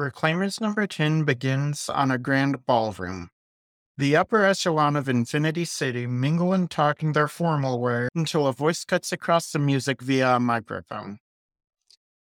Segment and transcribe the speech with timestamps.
[0.00, 3.28] Reclaimers number 10 begins on a grand ballroom.
[3.98, 8.52] The upper echelon of Infinity City mingle and talk in their formal wear until a
[8.54, 11.18] voice cuts across the music via a microphone.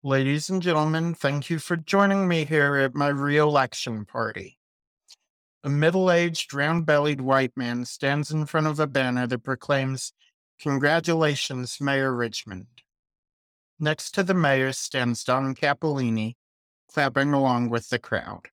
[0.04, 4.60] Ladies and gentlemen, thank you for joining me here at my re-election party.
[5.64, 10.14] A middle-aged, round-bellied white man stands in front of a banner that proclaims,
[10.62, 12.68] Congratulations, Mayor Richmond.
[13.80, 16.36] Next to the mayor stands Don Capolini,
[16.94, 18.48] clapping along with the crowd.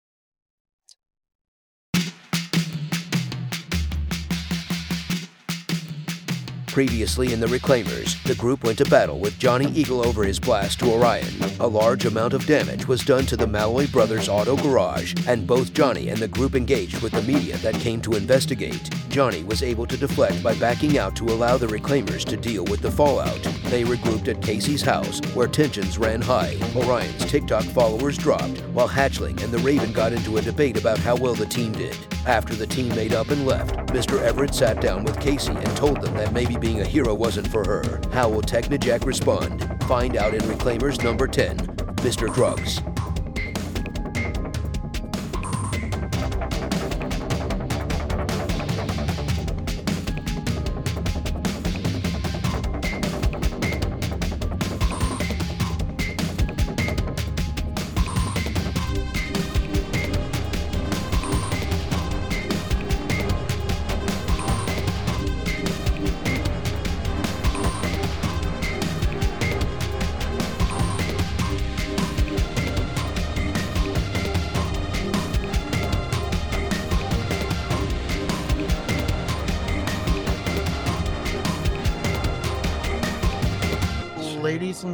[6.76, 10.78] Previously in the Reclaimers, the group went to battle with Johnny Eagle over his blast
[10.80, 11.26] to Orion.
[11.58, 15.72] A large amount of damage was done to the Malloy Brothers auto garage, and both
[15.72, 18.90] Johnny and the group engaged with the media that came to investigate.
[19.08, 22.82] Johnny was able to deflect by backing out to allow the Reclaimers to deal with
[22.82, 23.42] the fallout.
[23.70, 26.58] They regrouped at Casey's house, where tensions ran high.
[26.76, 31.16] Orion's TikTok followers dropped, while Hatchling and the Raven got into a debate about how
[31.16, 31.96] well the team did.
[32.26, 34.20] After the team made up and left, Mr.
[34.20, 37.62] Everett sat down with Casey and told them that maybe being a hero wasn't for
[37.64, 38.00] her.
[38.12, 39.72] How will Technojack respond?
[39.84, 42.26] Find out in Reclaimers number 10, Mr.
[42.26, 43.15] Druggz.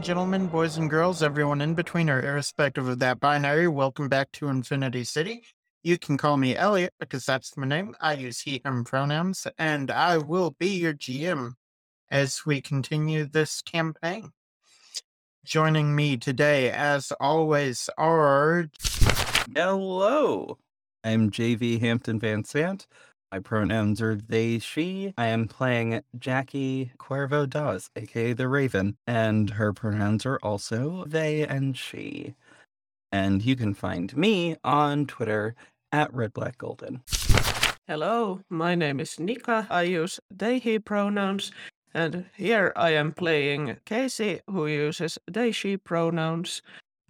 [0.03, 4.33] And gentlemen, boys and girls, everyone in between or irrespective of that binary, welcome back
[4.33, 5.45] to Infinity City.
[5.84, 7.95] You can call me Elliot because that's my name.
[8.00, 11.53] I use he, him pronouns, and I will be your GM
[12.11, 14.33] as we continue this campaign.
[15.45, 18.67] Joining me today, as always, are
[19.55, 20.58] Hello,
[21.05, 22.89] I'm JV Hampton Van Sant.
[23.32, 25.14] My pronouns are they, she.
[25.16, 31.46] I am playing Jackie Cuervo Dawes, aka the Raven, and her pronouns are also they
[31.46, 32.34] and she.
[33.10, 35.54] And you can find me on Twitter
[35.90, 37.00] at Red Black Golden.
[37.88, 39.66] Hello, my name is Nika.
[39.70, 41.52] I use they, he pronouns,
[41.94, 46.60] and here I am playing Casey, who uses they, she pronouns.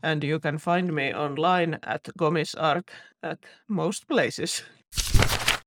[0.04, 2.92] And you can find me online at Gomis Art
[3.24, 4.62] at most places.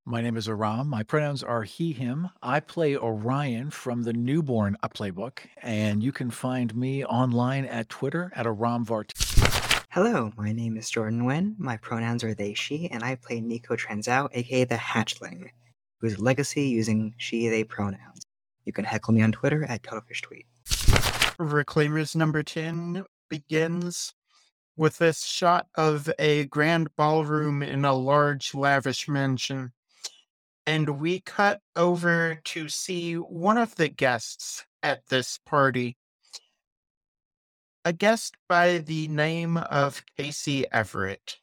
[0.07, 0.87] My name is Aram.
[0.87, 2.29] My pronouns are he, him.
[2.43, 7.89] I play Orion from the Newborn a playbook, and you can find me online at
[7.89, 9.87] Twitter at AramVart.
[9.89, 11.55] Hello, my name is Jordan Wen.
[11.57, 15.49] My pronouns are they, she, and I play Nico Transao, aka the Hatchling,
[16.01, 18.21] whose legacy using she, they pronouns.
[18.63, 20.45] You can heckle me on Twitter at TotalfishTweet.
[21.39, 24.13] Reclaimers number 10 begins
[24.77, 29.71] with this shot of a grand ballroom in a large, lavish mansion.
[30.67, 35.95] And we cut over to see one of the guests at this party.
[37.83, 41.37] A guest by the name of Casey Everett.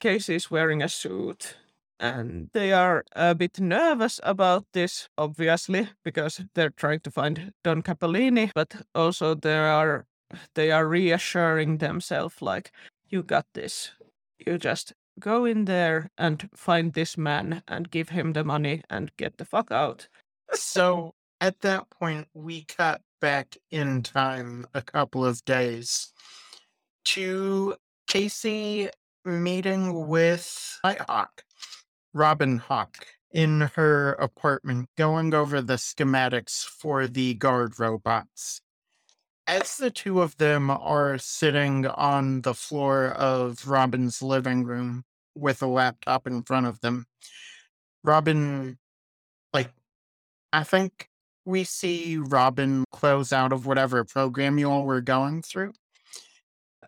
[0.00, 1.56] Casey's wearing a suit,
[2.00, 7.82] and they are a bit nervous about this, obviously, because they're trying to find Don
[7.82, 10.06] Capolini, but also they are
[10.54, 12.72] they are reassuring themselves like,
[13.08, 13.92] you got this.
[14.44, 19.16] You just go in there and find this man and give him the money and
[19.16, 20.08] get the fuck out.
[20.52, 26.12] So at that point, we cut back in time a couple of days
[27.04, 27.76] to
[28.06, 28.90] Casey
[29.24, 31.44] meeting with Nighthawk,
[32.12, 38.60] Robin Hawk, in her apartment, going over the schematics for the guard robots.
[39.46, 45.04] As the two of them are sitting on the floor of Robin's living room
[45.38, 47.06] with a laptop in front of them,
[48.04, 48.78] Robin,
[49.52, 49.70] like,
[50.52, 51.08] I think
[51.44, 55.72] we see Robin close out of whatever program you all were going through.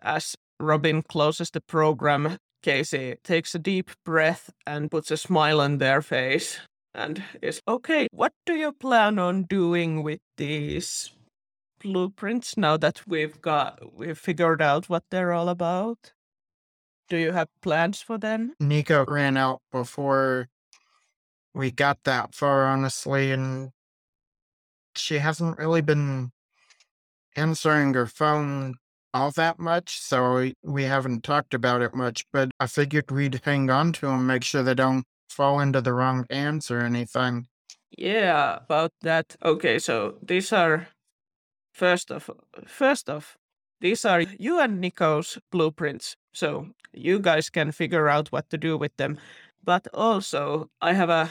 [0.01, 5.79] As Robin closes the program, Casey takes a deep breath and puts a smile on
[5.79, 6.59] their face
[6.93, 8.07] and is okay.
[8.11, 11.11] What do you plan on doing with these
[11.79, 16.13] blueprints now that we've got we've figured out what they're all about?
[17.11, 18.53] Do you have plans for them?
[18.61, 20.47] Nico ran out before
[21.53, 23.71] we got that far, honestly, and
[24.95, 26.31] she hasn't really been
[27.35, 28.75] answering her phone
[29.13, 33.41] all that much, so we, we haven't talked about it much, but I figured we'd
[33.43, 37.47] hang on to them, make sure they don't fall into the wrong hands or anything.
[37.89, 39.35] Yeah, about that.
[39.43, 40.87] Okay, so these are
[41.73, 42.29] first of
[42.65, 43.37] first off,
[43.81, 46.15] these are you and Nico's blueprints.
[46.33, 49.17] So you guys can figure out what to do with them.
[49.63, 51.29] But also, I have a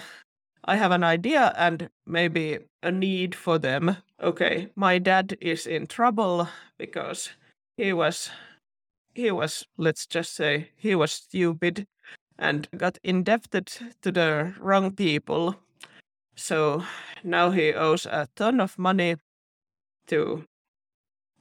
[0.64, 3.97] I have an idea and maybe a need for them.
[4.23, 6.49] Okay, my dad is in trouble
[6.79, 7.31] because
[7.76, 8.31] he was
[9.14, 11.87] he was let's just say he was stupid
[12.38, 13.67] and got indebted
[14.02, 15.56] to the wrong people.
[16.37, 16.85] So
[17.25, 19.17] now he owes a ton of money
[20.06, 20.44] to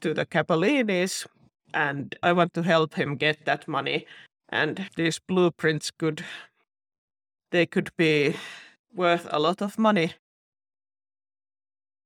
[0.01, 1.27] to the Capolinis
[1.73, 4.05] and I want to help him get that money.
[4.49, 6.23] And these blueprints could
[7.51, 8.35] they could be
[8.93, 10.13] worth a lot of money.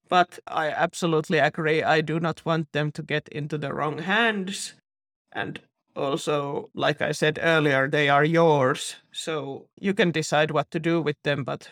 [0.09, 1.81] But I absolutely agree.
[1.81, 4.73] I do not want them to get into the wrong hands.
[5.31, 5.59] And
[5.95, 8.97] also, like I said earlier, they are yours.
[9.11, 11.69] So you can decide what to do with them, but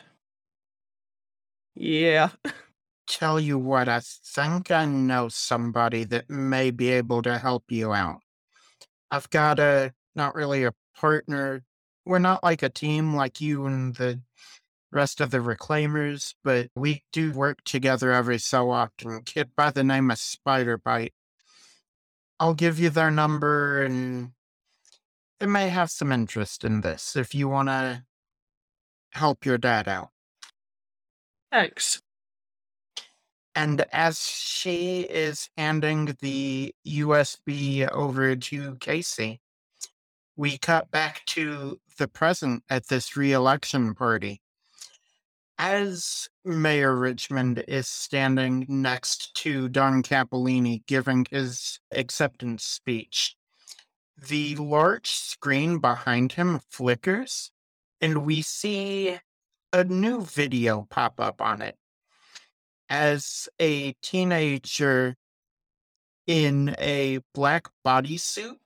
[1.76, 2.30] yeah.
[3.12, 7.92] Tell you what, I think I know somebody that may be able to help you
[7.92, 8.22] out.
[9.12, 11.62] I've got a, not really a partner.
[12.06, 14.22] We're not like a team like you and the
[14.94, 19.24] rest of the reclaimers, but we do work together every so often.
[19.24, 21.14] Kid by the name of Spider Bite.
[22.40, 24.32] I'll give you their number and
[25.42, 28.06] they may have some interest in this if you want to
[29.10, 30.12] help your dad out.
[31.52, 32.02] Thanks.
[33.54, 39.42] And as she is handing the USB over to Casey,
[40.38, 44.42] we cut back to the present at this re-election party.
[45.58, 53.36] As Mayor Richmond is standing next to Don Capolini giving his acceptance speech,
[54.30, 57.52] the large screen behind him flickers,
[58.00, 59.20] and we see
[59.74, 61.78] a new video pop up on it
[62.92, 65.16] as a teenager
[66.28, 68.58] in a black bodysuit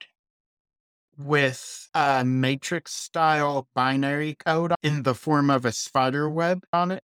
[1.16, 7.04] with a matrix style binary code in the form of a spider web on it.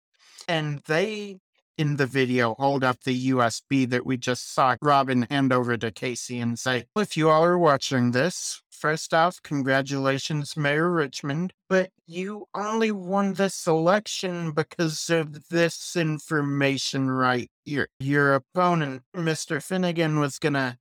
[0.47, 1.39] And they,
[1.75, 5.91] in the video, hold up the USB that we just saw Robin hand over to
[5.91, 11.89] Casey and say, If you all are watching this, First off, congratulations, Mayor Richmond, but
[12.05, 17.87] you only won this election because of this information right here.
[17.99, 19.63] Your opponent, Mr.
[19.63, 20.77] Finnegan, was gonna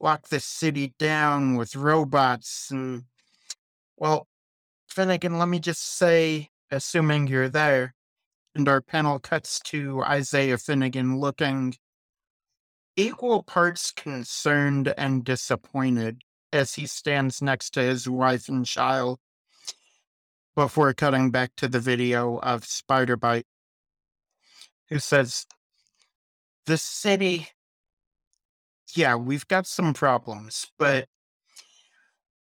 [0.00, 3.04] lock the city down with robots and,
[3.96, 4.26] well,
[4.88, 7.94] Finnegan, let me just say, assuming you're there,
[8.56, 11.76] and our panel cuts to Isaiah Finnegan looking
[12.96, 16.22] equal parts concerned and disappointed
[16.52, 19.18] as he stands next to his wife and child
[20.54, 23.44] before cutting back to the video of Spiderbite,
[24.88, 25.46] who says,
[26.64, 27.48] The city,
[28.94, 31.08] yeah, we've got some problems, but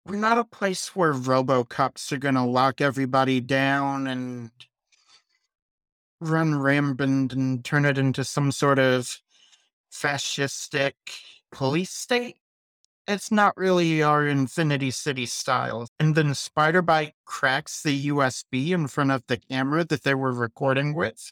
[0.04, 4.50] we're not a place where Robocops are going to lock everybody down and
[6.20, 9.18] run rampant and turn it into some sort of
[9.92, 10.94] fascistic
[11.52, 12.36] police state
[13.12, 15.86] it's not really our Infinity City style.
[16.00, 20.32] And then Spider Bite cracks the USB in front of the camera that they were
[20.32, 21.30] recording with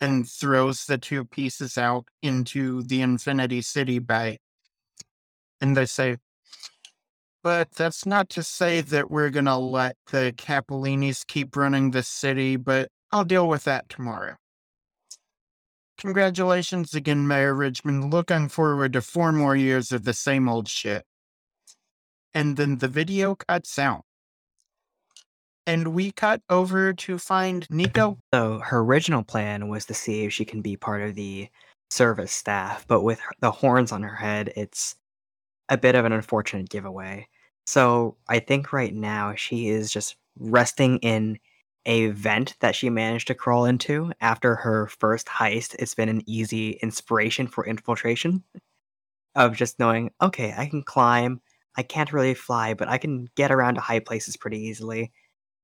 [0.00, 4.38] and throws the two pieces out into the Infinity City bay.
[5.60, 6.18] And they say,
[7.42, 12.02] but that's not to say that we're going to let the Capolinis keep running the
[12.02, 14.36] city, but I'll deal with that tomorrow.
[15.98, 18.12] Congratulations again, Mayor Richmond.
[18.12, 21.04] Looking forward to four more years of the same old shit.
[22.32, 24.04] And then the video cuts out.
[25.66, 28.18] And we cut over to find Nico.
[28.32, 31.48] So her original plan was to see if she can be part of the
[31.90, 34.94] service staff, but with the horns on her head, it's
[35.68, 37.26] a bit of an unfortunate giveaway.
[37.66, 41.38] So I think right now she is just resting in
[41.86, 45.74] a vent that she managed to crawl into after her first heist.
[45.78, 48.42] It's been an easy inspiration for infiltration
[49.34, 51.40] of just knowing, okay, I can climb.
[51.76, 55.12] I can't really fly, but I can get around to high places pretty easily.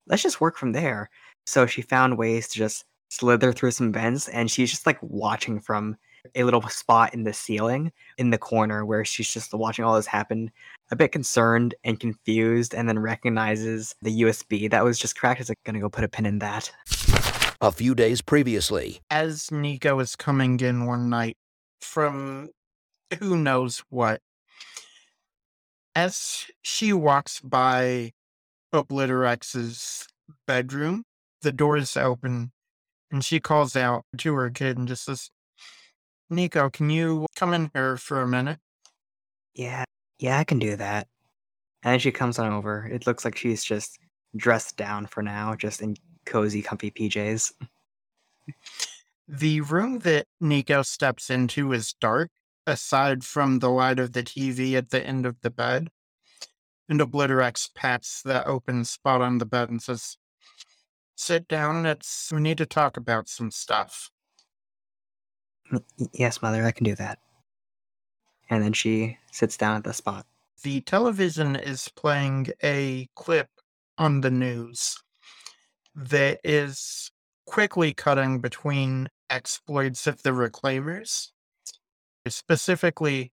[0.06, 1.10] Let's just work from there.
[1.46, 5.60] So she found ways to just slither through some vents, and she's just like watching
[5.60, 5.96] from
[6.34, 10.06] a little spot in the ceiling in the corner where she's just watching all this
[10.06, 10.50] happen,
[10.90, 15.40] a bit concerned and confused, and then recognizes the USB that was just cracked.
[15.40, 16.70] Is like, gonna go put a pin in that.
[17.60, 21.36] A few days previously, as Nico is coming in one night
[21.80, 22.50] from
[23.18, 24.20] who knows what,
[25.94, 28.12] As she walks by
[28.72, 30.08] Obliterex's
[30.46, 31.04] bedroom,
[31.42, 32.50] the door is open
[33.10, 35.30] and she calls out to her kid and just says,
[36.28, 38.58] Nico, can you come in here for a minute?
[39.54, 39.84] Yeah,
[40.24, 41.06] yeah, I can do that.
[41.82, 42.88] And then she comes on over.
[42.90, 43.98] It looks like she's just
[44.34, 47.52] dressed down for now, just in cozy, comfy PJs.
[49.28, 52.30] The room that Nico steps into is dark,
[52.66, 55.88] aside from the light of the TV at the end of the bed.
[56.88, 60.16] And Obliterex pats the open spot on the bed and says,
[61.16, 64.10] Sit down, it's we need to talk about some stuff.
[65.70, 67.18] Mm, yes, mother, I can do that.
[68.50, 70.26] And then she sits down at the spot.
[70.62, 73.48] The television is playing a clip
[73.98, 74.96] on the news
[75.94, 77.10] that is
[77.46, 81.28] quickly cutting between exploits of the reclaimers,
[82.26, 83.32] specifically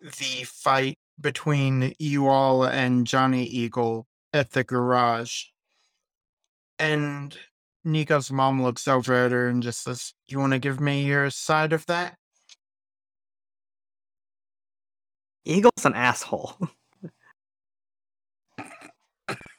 [0.00, 5.44] the fight between you all and Johnny Eagle at the garage.
[6.78, 7.36] And
[7.84, 11.30] Nico's mom looks over at her and just says, You want to give me your
[11.30, 12.16] side of that?
[15.46, 16.56] Eagle's an asshole.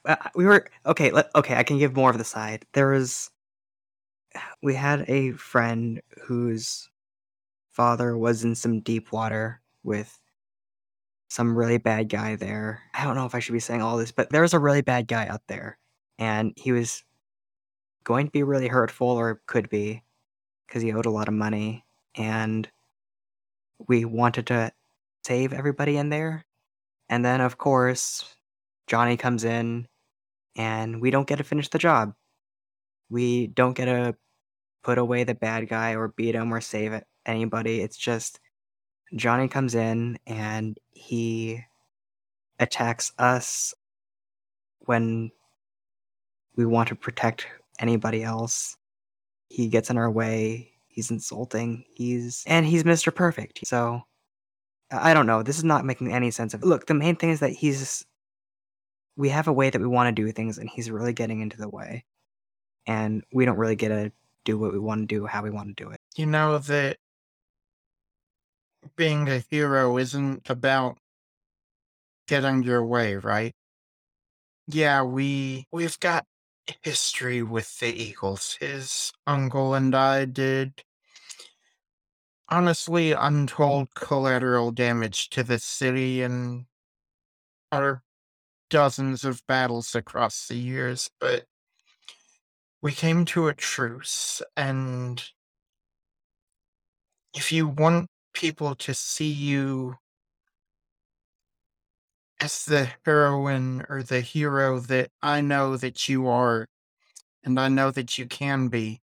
[0.05, 1.11] Uh, we were okay.
[1.11, 2.65] Let, okay, I can give more of the side.
[2.73, 3.29] There was,
[4.61, 6.89] we had a friend whose
[7.71, 10.17] father was in some deep water with
[11.29, 12.81] some really bad guy there.
[12.93, 15.07] I don't know if I should be saying all this, but there's a really bad
[15.07, 15.77] guy out there,
[16.17, 17.03] and he was
[18.05, 20.03] going to be really hurtful, or could be,
[20.65, 21.83] because he owed a lot of money,
[22.15, 22.69] and
[23.89, 24.71] we wanted to
[25.27, 26.45] save everybody in there.
[27.09, 28.33] And then, of course,
[28.87, 29.87] Johnny comes in
[30.55, 32.13] and we don't get to finish the job.
[33.09, 34.15] We don't get to
[34.83, 37.81] put away the bad guy or beat him or save anybody.
[37.81, 38.39] It's just
[39.15, 41.61] Johnny comes in and he
[42.59, 43.73] attacks us
[44.79, 45.29] when
[46.55, 47.47] we want to protect
[47.79, 48.77] anybody else.
[49.49, 50.71] He gets in our way.
[50.87, 51.83] He's insulting.
[51.93, 53.13] He's and he's Mr.
[53.13, 53.65] Perfect.
[53.67, 54.01] So
[54.91, 55.43] I don't know.
[55.43, 58.05] This is not making any sense of Look, the main thing is that he's
[59.15, 61.57] we have a way that we want to do things and he's really getting into
[61.57, 62.05] the way.
[62.85, 64.11] And we don't really get to
[64.45, 65.99] do what we want to do how we want to do it.
[66.15, 66.97] You know that
[68.95, 70.97] being a hero isn't about
[72.27, 73.53] getting your way, right?
[74.67, 76.25] Yeah, we we've got
[76.81, 78.57] history with the Eagles.
[78.59, 80.83] His uncle and I did
[82.49, 86.65] honestly untold collateral damage to the city and
[87.71, 88.03] our
[88.69, 91.45] dozens of battles across the years, but
[92.81, 95.31] we came to a truce and
[97.33, 99.95] if you want people to see you
[102.39, 106.67] as the heroine or the hero that I know that you are,
[107.43, 109.01] and I know that you can be,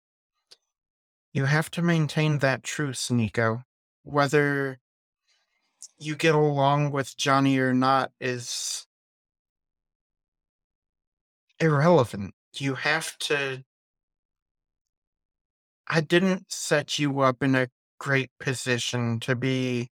[1.34, 3.64] you have to maintain that truce, Nico.
[4.04, 4.80] Whether
[5.98, 8.86] you get along with Johnny or not is
[11.60, 12.34] irrelevant.
[12.54, 13.64] You have to.
[15.88, 17.70] I didn't set you up in a
[18.00, 19.90] great position to be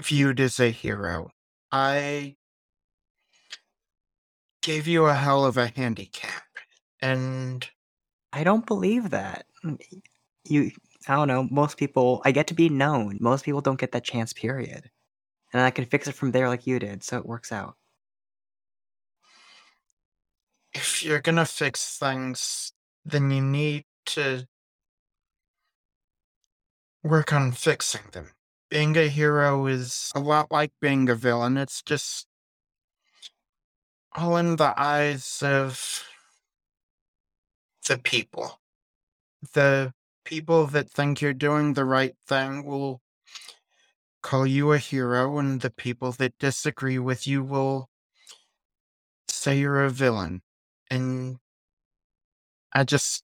[0.00, 1.30] viewed as a hero.
[1.70, 2.36] I
[4.62, 6.42] gave you a hell of a handicap.
[7.00, 7.68] And
[8.32, 9.46] I don't believe that.
[9.64, 9.78] Mm,
[10.44, 10.72] You
[11.08, 13.18] I don't know, most people I get to be known.
[13.20, 14.90] Most people don't get that chance period.
[15.52, 17.76] And I can fix it from there like you did, so it works out.
[20.74, 22.72] if you're gonna fix things,
[23.04, 24.46] then you need to
[27.02, 28.30] work on fixing them.
[28.70, 31.56] Being a hero is a lot like being a villain.
[31.56, 32.26] It's just
[34.12, 36.04] all in the eyes of
[37.90, 38.60] the people.
[39.52, 39.92] The
[40.24, 43.02] people that think you're doing the right thing will
[44.22, 47.90] call you a hero, and the people that disagree with you will
[49.26, 50.42] say you're a villain.
[50.88, 51.38] And
[52.72, 53.24] I just.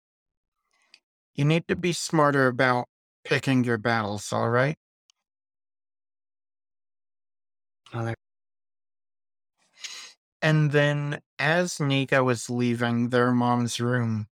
[1.35, 2.87] You need to be smarter about
[3.25, 4.77] picking your battles, alright?
[7.93, 8.15] Mother.
[10.41, 14.27] And then, as Nika was leaving their mom's room,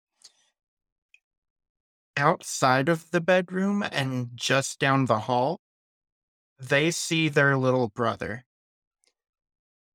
[2.18, 5.60] outside of the bedroom and just down the hall,
[6.58, 8.44] they see their little brother.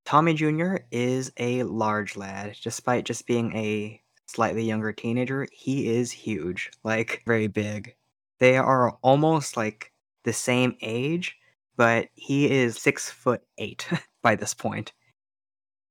[0.05, 0.77] Tommy Jr.
[0.91, 2.57] is a large lad.
[2.63, 7.95] Despite just being a slightly younger teenager, he is huge, like very big.
[8.39, 9.91] They are almost like
[10.23, 11.37] the same age,
[11.75, 13.87] but he is six foot eight
[14.21, 14.93] by this point.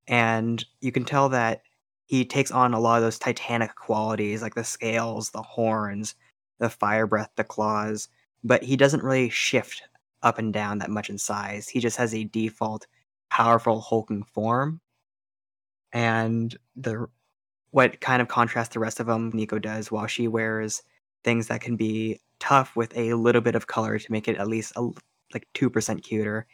[0.08, 1.62] And you can tell that
[2.12, 6.14] he takes on a lot of those titanic qualities like the scales, the horns,
[6.58, 8.10] the fire breath, the claws,
[8.44, 9.80] but he doesn't really shift
[10.22, 11.70] up and down that much in size.
[11.70, 12.86] He just has a default
[13.30, 14.82] powerful hulking form.
[15.94, 17.06] And the
[17.70, 20.82] what kind of contrasts the rest of them Nico does while she wears
[21.24, 24.48] things that can be tough with a little bit of color to make it at
[24.48, 24.82] least a,
[25.32, 26.46] like 2% cuter.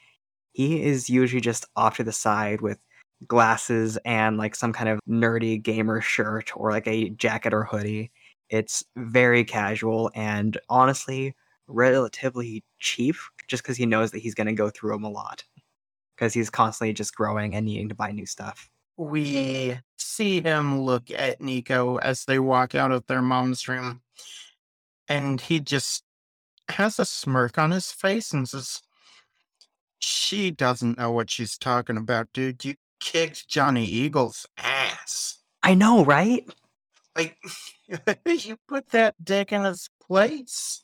[0.53, 2.79] He is usually just off to the side with
[3.27, 8.11] glasses and like some kind of nerdy gamer shirt or like a jacket or hoodie.
[8.51, 11.35] It's very casual and honestly
[11.67, 15.45] relatively cheap just because he knows that he's going to go through them a lot
[16.17, 18.69] because he's constantly just growing and needing to buy new stuff.
[18.97, 24.01] We see him look at Nico as they walk out of their mom's room,
[25.09, 26.03] and he just
[26.69, 28.83] has a smirk on his face and says,
[30.01, 32.65] She doesn't know what she's talking about, dude.
[32.65, 35.38] You kicked Johnny Eagle's ass.
[35.62, 36.49] I know, right?
[37.17, 37.37] Like,
[38.26, 40.83] you put that dick in his place.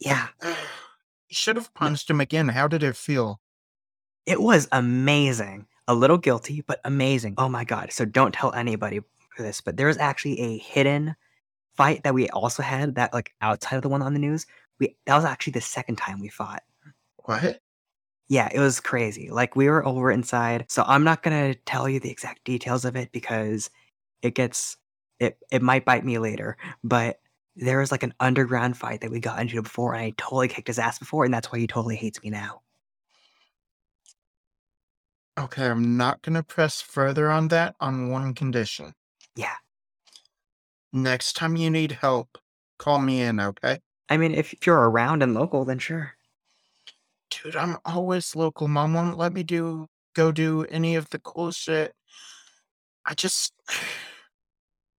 [0.00, 2.48] Yeah, You should have punched him again.
[2.48, 3.40] How did it feel?
[4.26, 5.66] it was amazing.
[5.88, 7.34] A little guilty, but amazing.
[7.38, 7.90] Oh my god.
[7.92, 9.00] So don't tell anybody
[9.38, 11.16] this, but there was actually a hidden
[11.74, 14.46] fight that we also had that like outside of the one on the news.
[14.78, 16.62] We that was actually the second time we fought.
[17.16, 17.61] What?
[18.32, 19.28] Yeah, it was crazy.
[19.28, 20.64] Like we were over inside.
[20.68, 23.68] So I'm not gonna tell you the exact details of it because
[24.22, 24.78] it gets
[25.20, 26.56] it it might bite me later.
[26.82, 27.20] But
[27.56, 30.68] there was like an underground fight that we got into before, and I totally kicked
[30.68, 32.62] his ass before, and that's why he totally hates me now.
[35.38, 38.94] Okay, I'm not going to press further on that on one condition.
[39.36, 39.56] Yeah.
[40.90, 42.38] Next time you need help,
[42.78, 43.80] call me in, okay?
[44.08, 46.14] I mean, if, if you're around and local, then sure.
[47.32, 48.68] Dude, I'm always local.
[48.68, 51.94] Mom won't let me do go do any of the cool shit.
[53.06, 53.52] I just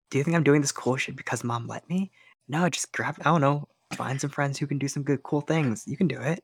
[0.09, 2.11] Do you think I'm doing this cool shit because mom let me?
[2.47, 5.41] No, just grab, I don't know, find some friends who can do some good, cool
[5.41, 5.85] things.
[5.87, 6.43] You can do it.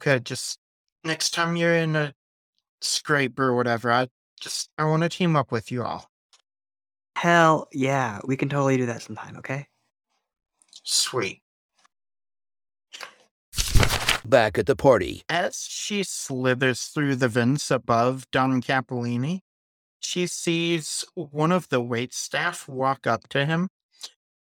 [0.00, 0.58] okay, just
[1.04, 2.12] next time you're in a
[2.80, 4.08] scrape or whatever, I
[4.40, 6.10] just I want to team up with you all.
[7.16, 9.66] Hell yeah, we can totally do that sometime, okay?
[10.82, 11.41] Sweet.
[14.32, 19.40] Back at the party, As she slithers through the vents above Don Capolini,
[20.00, 23.68] she sees one of the wait staff walk up to him,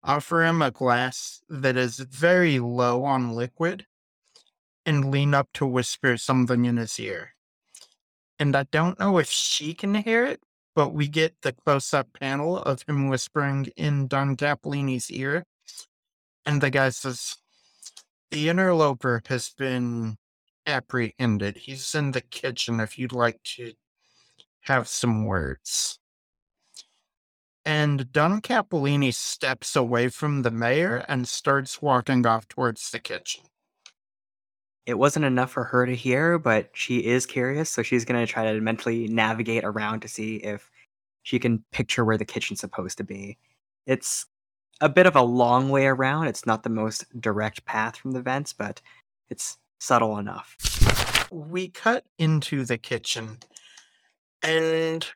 [0.04, 3.86] offer him a glass that is very low on liquid,
[4.88, 7.36] and lean up to whisper something in his ear.
[8.40, 10.42] And I don't know if she can hear it,
[10.74, 15.46] but we get the close up panel of him whispering in Don Capolini's ear.
[16.44, 17.38] And the guy says,
[18.32, 20.18] The interloper has been
[20.66, 21.58] apprehended.
[21.58, 23.74] He's in the kitchen if you'd like to
[24.62, 26.00] have some words.
[27.66, 33.44] And Don Capolini steps away from the mayor and starts walking off towards the kitchen.
[34.86, 38.52] It wasn't enough for her to hear, but she is curious, so she's gonna try
[38.52, 40.70] to mentally navigate around to see if
[41.24, 43.40] she can picture where the kitchen's supposed to be.
[43.88, 44.28] It's
[44.82, 46.28] a bit of a long way around.
[46.28, 48.82] It's not the most direct path from the vents, but
[49.30, 50.56] it's subtle enough.
[51.32, 53.38] we cut into the kitchen
[54.46, 55.08] and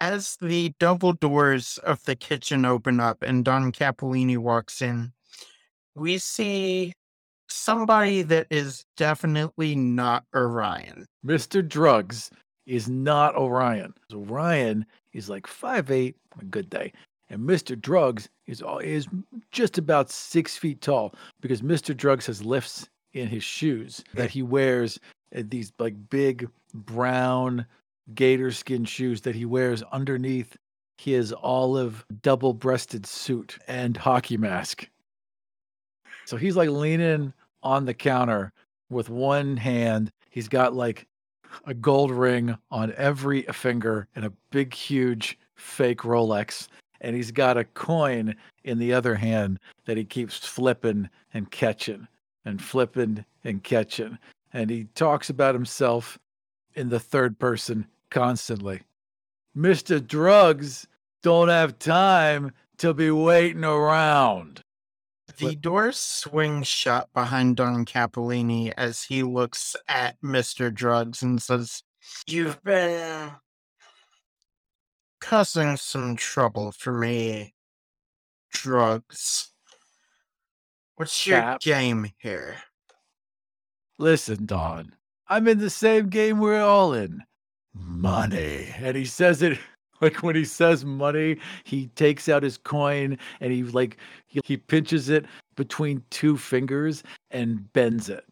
[0.00, 5.12] as the double doors of the kitchen open up and Don Capolini walks in,
[5.94, 6.94] we see
[7.48, 11.06] somebody that is definitely not Orion.
[11.26, 11.66] Mr.
[11.66, 12.30] Druggz
[12.66, 13.92] is not Orion.
[14.12, 16.92] Orion is like 5'8, a good day.
[17.30, 17.80] And Mr.
[17.80, 19.06] Druggz is is
[19.52, 21.94] just about six feet tall because Mr.
[21.94, 24.98] Druggz has lifts in his shoes that he wears
[25.34, 27.66] uh, these like big brown
[28.14, 30.56] gator skin shoes that he wears underneath
[30.98, 34.88] his olive double breasted suit and hockey mask.
[36.26, 38.52] So he's like leaning on the counter
[38.90, 40.10] with one hand.
[40.30, 41.06] He's got like
[41.64, 46.68] a gold ring on every finger and a big, huge fake Rolex.
[47.00, 48.34] And he's got a coin
[48.64, 52.06] in the other hand that he keeps flipping and catching
[52.44, 54.18] and flipping and catching.
[54.52, 56.18] And he talks about himself
[56.74, 58.82] in the third person constantly.
[59.56, 59.98] Mr.
[60.00, 60.86] Druggz
[61.22, 64.62] don't have time to be waiting around.
[65.38, 70.70] The What- doors swing shut behind Don Capolini as he looks at Mr.
[70.72, 71.82] Druggz and says,
[72.26, 73.32] You've been
[75.20, 77.54] causing some trouble for me,
[78.54, 79.48] Druggz.
[80.96, 81.60] What's your Cap.
[81.60, 82.56] game here?
[83.98, 84.94] Listen, Don,
[85.28, 87.22] I'm in the same game we're all in.
[87.72, 88.74] Money.
[88.78, 89.58] And he says it
[90.00, 94.56] like when he says money, he takes out his coin and he like he, he
[94.56, 98.24] pinches it between two fingers and bends it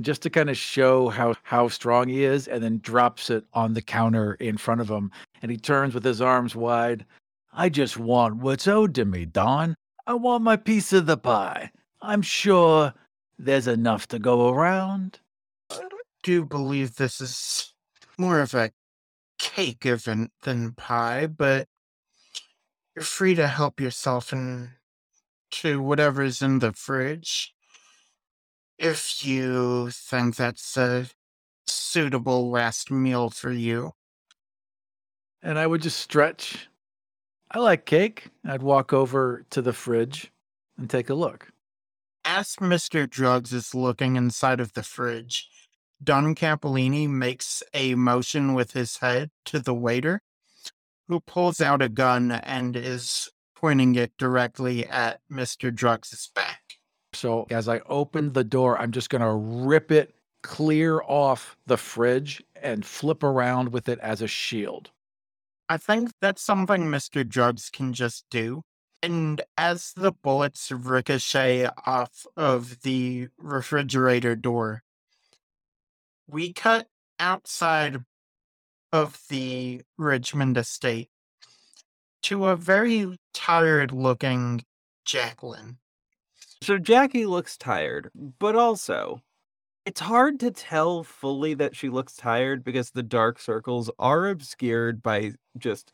[0.00, 3.74] just to kind of show how how strong he is and then drops it on
[3.74, 5.10] the counter in front of him
[5.42, 7.04] and he turns with his arms wide.
[7.52, 9.76] I just want what's owed to me don.
[10.06, 11.70] I want my piece of the pie.
[12.02, 12.92] I'm sure
[13.38, 15.20] there's enough to go around.
[15.70, 15.80] I
[16.22, 17.72] do believe this is
[18.18, 18.70] more of a
[19.38, 21.68] cake event than pie, but
[22.94, 24.70] you're free to help yourself and
[25.50, 27.53] to whatever's in the fridge.
[28.78, 31.06] If you think that's a
[31.66, 33.92] suitable last meal for you.
[35.42, 36.68] and i would just stretch
[37.50, 40.30] i like cake i'd walk over to the fridge
[40.76, 41.48] and take a look
[42.24, 43.06] As Mr.
[43.06, 45.48] Druggz is looking inside of the fridge,
[46.02, 50.20] Don Capolini makes a motion with his head to the waiter,
[51.08, 55.70] who pulls out a gun and is pointing it directly at Mr.
[55.70, 56.63] Druggz' back.
[57.14, 61.76] So as I open the door, I'm just going to rip it clear off the
[61.76, 64.90] fridge and flip around with it as a shield.
[65.68, 67.24] I think that's something Mr.
[67.24, 68.62] Druggz can just do.
[69.02, 74.82] And as the bullets ricochet off of the refrigerator door,
[76.26, 78.04] we cut outside
[78.92, 81.08] of the Richmond estate
[82.22, 84.64] to a very tired looking
[85.04, 85.78] Jacqueline.
[86.64, 89.20] So Jackie looks tired, but also
[89.84, 95.02] it's hard to tell fully that she looks tired because the dark circles are obscured
[95.02, 95.92] by just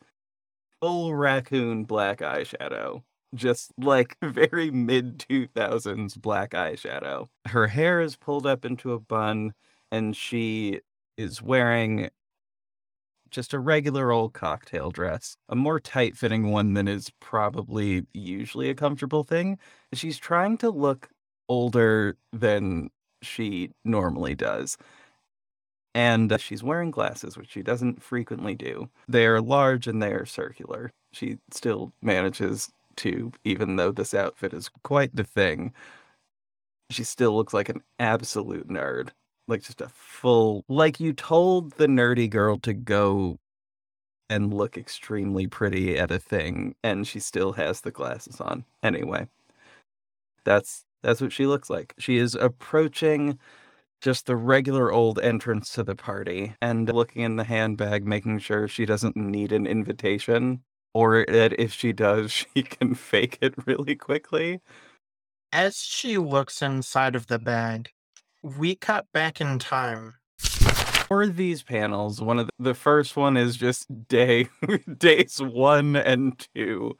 [0.81, 3.03] full raccoon black eyeshadow.
[3.35, 7.27] Just like very mid 2000s black eyeshadow.
[7.49, 9.55] Her hair is pulled up into a bun
[9.91, 10.83] and she
[11.17, 12.11] is wearing
[13.31, 18.71] just a regular old cocktail dress, a more tight fitting one than is probably usually
[18.71, 19.59] a comfortable thing.
[19.93, 21.11] She's trying to look
[21.49, 22.91] older than
[23.23, 24.77] she normally does.
[25.95, 28.89] And uh, she's wearing glasses, which she doesn't frequently do.
[29.09, 30.93] They are large and they are circular.
[31.13, 35.73] She still manages to, even though this outfit is quite the thing,
[36.91, 39.11] she still looks like an absolute nerd.
[39.51, 43.39] Like just a full, like you told the nerdy girl to go
[44.29, 48.65] and look extremely pretty at a thing, and she still has the glasses on.
[48.81, 49.27] Anyway,
[50.45, 51.95] that's that's what she looks like.
[51.99, 53.41] She is approaching
[54.01, 58.69] just the regular old entrance to the party and looking in the handbag, making sure
[58.69, 60.63] she doesn't need an invitation,
[60.95, 64.61] or that if she does, she can fake it really quickly.
[65.53, 67.91] As she looks inside of the bag,
[68.43, 70.15] we cut back in time.
[70.39, 74.49] For these panels, one of the, the first one is just day
[74.99, 76.97] days one and two.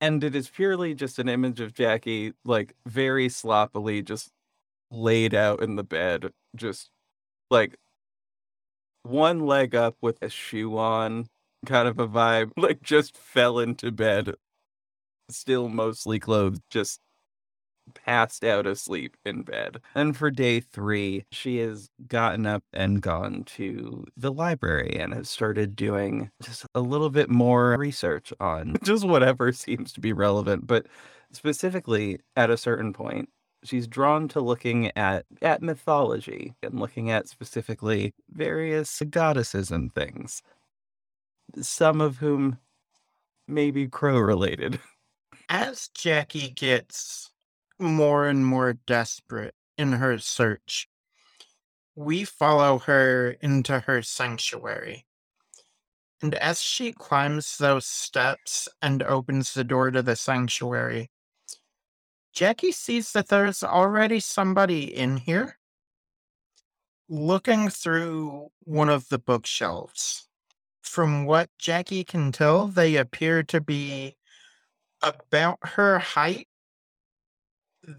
[0.00, 4.30] And it is purely just an image of Jackie, like very sloppily just
[4.90, 6.90] laid out in the bed, just
[7.50, 7.76] like
[9.02, 11.26] one leg up with a shoe on,
[11.66, 14.34] kind of a vibe, like just fell into bed,
[15.30, 17.00] still mostly clothed, just
[17.94, 19.80] passed out asleep in bed.
[19.94, 25.28] And for day three, she has gotten up and gone to the library and has
[25.28, 30.66] started doing just a little bit more research on just whatever seems to be relevant.
[30.66, 30.86] But
[31.32, 33.28] specifically, at a certain point,
[33.64, 40.42] she's drawn to looking at at mythology and looking at specifically various goddesses and things
[41.60, 42.58] some of whom
[43.48, 44.78] may be crow related
[45.48, 47.30] As Jackie gets
[47.78, 50.88] more and more desperate in her search,
[51.94, 55.06] we follow her into her sanctuary.
[56.20, 61.10] And as she climbs those steps and opens the door to the sanctuary,
[62.32, 65.58] Jackie sees that there's already somebody in here
[67.08, 70.28] looking through one of the bookshelves.
[70.82, 74.16] From what Jackie can tell, they appear to be
[75.02, 76.47] about her height.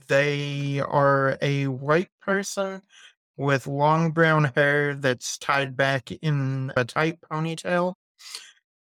[0.07, 2.83] They are a white person
[3.37, 7.95] with long brown hair that's tied back in a tight ponytail,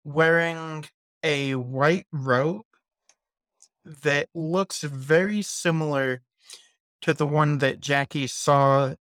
[0.03, 0.85] wearing
[1.23, 2.63] a white robe
[3.85, 6.21] that looks very similar
[7.01, 8.95] to the one that Jackie saw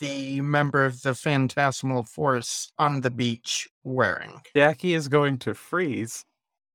[0.00, 4.40] the member of the Phantasmal Force on the beach wearing.
[4.54, 6.24] Jackie is going to freeze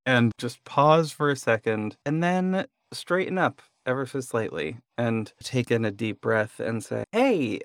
[0.05, 5.71] and just pause for a second and then straighten up ever so slightly and take
[5.71, 7.59] in a deep breath and say, Hey,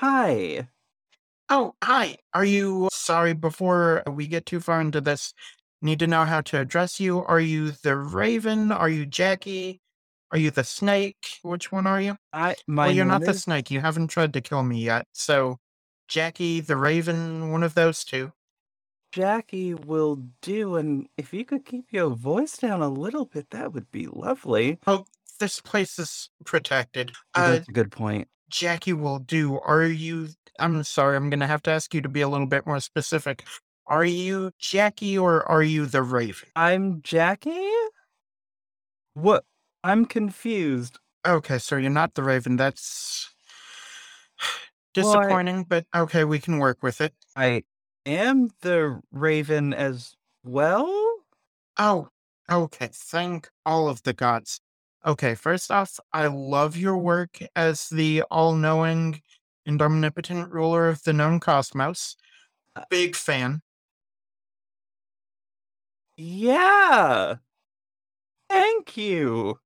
[0.00, 0.68] Hi.
[1.48, 2.16] Oh, hi.
[2.32, 5.32] Are you sorry before we get too far into this?
[5.80, 7.22] Need to know how to address you.
[7.24, 8.72] Are you the Raven?
[8.72, 9.80] Are you Jackie?
[10.32, 11.38] Are you the snake?
[11.42, 12.16] Which one are you?
[12.32, 13.70] I my well, you're not name the snake.
[13.70, 15.06] You haven't tried to kill me yet.
[15.12, 15.58] So,
[16.08, 18.32] Jackie, the Raven, one of those two.
[19.12, 23.72] Jackie will do, and if you could keep your voice down a little bit, that
[23.72, 24.78] would be lovely.
[24.88, 25.04] Oh,
[25.38, 27.12] this place is protected.
[27.34, 28.28] Uh, That's a good point.
[28.50, 29.58] Jackie will do.
[29.60, 30.28] Are you?
[30.58, 31.16] I'm sorry.
[31.16, 33.44] I'm gonna have to ask you to be a little bit more specific.
[33.86, 36.48] Are you Jackie or are you the Raven?
[36.56, 37.70] I'm Jackie?
[39.14, 39.44] What?
[39.82, 40.98] I'm confused.
[41.26, 42.56] Okay, so you're not the Raven.
[42.56, 43.30] That's
[44.96, 47.12] Well, I- disappointing, but okay, we can work with it.
[47.36, 47.64] I
[48.06, 50.86] am the Raven as well?
[51.78, 52.08] Oh,
[52.50, 52.88] okay.
[52.92, 54.60] Thank all of the gods.
[55.06, 59.20] Okay, first off, I love your work as the all knowing
[59.66, 62.16] and omnipotent ruler of the known cosmos.
[62.74, 63.60] Uh, Big fan.
[66.16, 67.36] Yeah.
[68.48, 69.58] Thank you.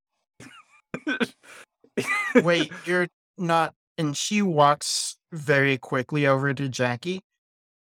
[2.43, 3.75] Wait, you're not.
[3.97, 7.23] And she walks very quickly over to Jackie,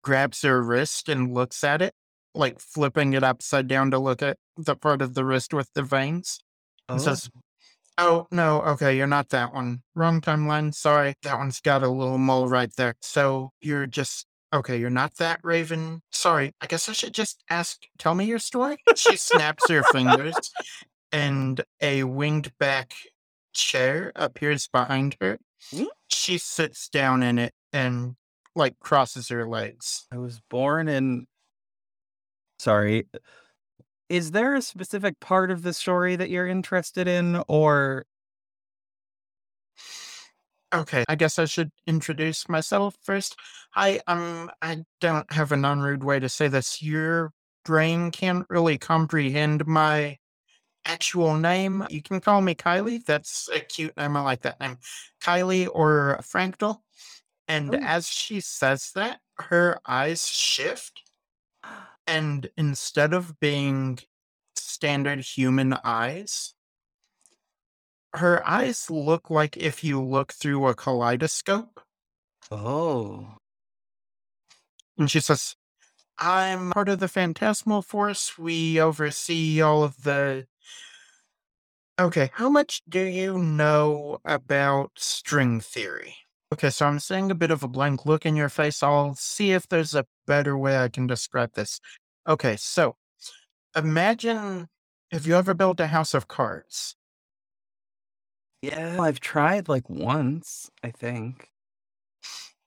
[0.03, 1.93] grabs her wrist, and looks at it,
[2.33, 5.83] like flipping it upside down to look at the part of the wrist with the
[5.83, 6.39] veins.
[6.87, 7.29] And Oh, says,
[7.97, 9.81] Oh, no, okay, you're not that one.
[9.95, 10.73] Wrong timeline.
[10.73, 11.15] Sorry.
[11.23, 12.95] That one's got a little mole right there.
[13.01, 14.25] So you're just.
[14.53, 16.01] Okay, you're not that Raven.
[16.11, 17.81] Sorry, I guess I should just ask.
[17.97, 18.77] Tell me your story.
[18.95, 20.35] She snaps her fingers,
[21.11, 22.93] and a winged back
[23.53, 25.39] chair appears behind her.
[25.71, 25.85] Hmm?
[26.07, 28.15] She sits down in it and,
[28.55, 30.05] like, crosses her legs.
[30.11, 31.27] I was born in.
[32.59, 33.07] Sorry.
[34.09, 38.05] Is there a specific part of the story that you're interested in, or
[40.73, 43.37] Okay, I guess I should introduce myself first.
[43.75, 46.81] I um, I don't have a non-rude way to say this.
[46.81, 47.31] Your
[47.63, 50.17] brain can't really comprehend my
[50.85, 51.85] actual name.
[51.89, 53.05] You can call me Kylie.
[53.05, 54.17] That's a cute name.
[54.17, 54.77] I like that name.
[55.21, 56.83] Kylie or Frankdal.
[57.47, 57.79] And Oh.
[57.81, 61.03] as she says that, her eyes shift.
[62.07, 63.99] And instead of being
[64.55, 66.53] standard human eyes,
[68.13, 71.81] her eyes look like if you look through a kaleidoscope.
[72.51, 73.37] oh,
[74.97, 75.55] And she says,
[76.17, 78.37] I'm part of the Phantasmal Force.
[78.37, 80.47] We oversee all of the.
[81.99, 86.15] Okay, how much do you know about string theory?
[86.55, 88.81] Okay, so I'm seeing a bit of a blank look in your face.
[88.81, 91.81] I'll see if there's a better way I can describe this.
[92.27, 92.95] Okay, so
[93.75, 94.69] imagine
[95.11, 96.95] if you ever built a house of cards.
[98.61, 98.99] yeah.
[99.01, 101.51] I've tried like once, I think.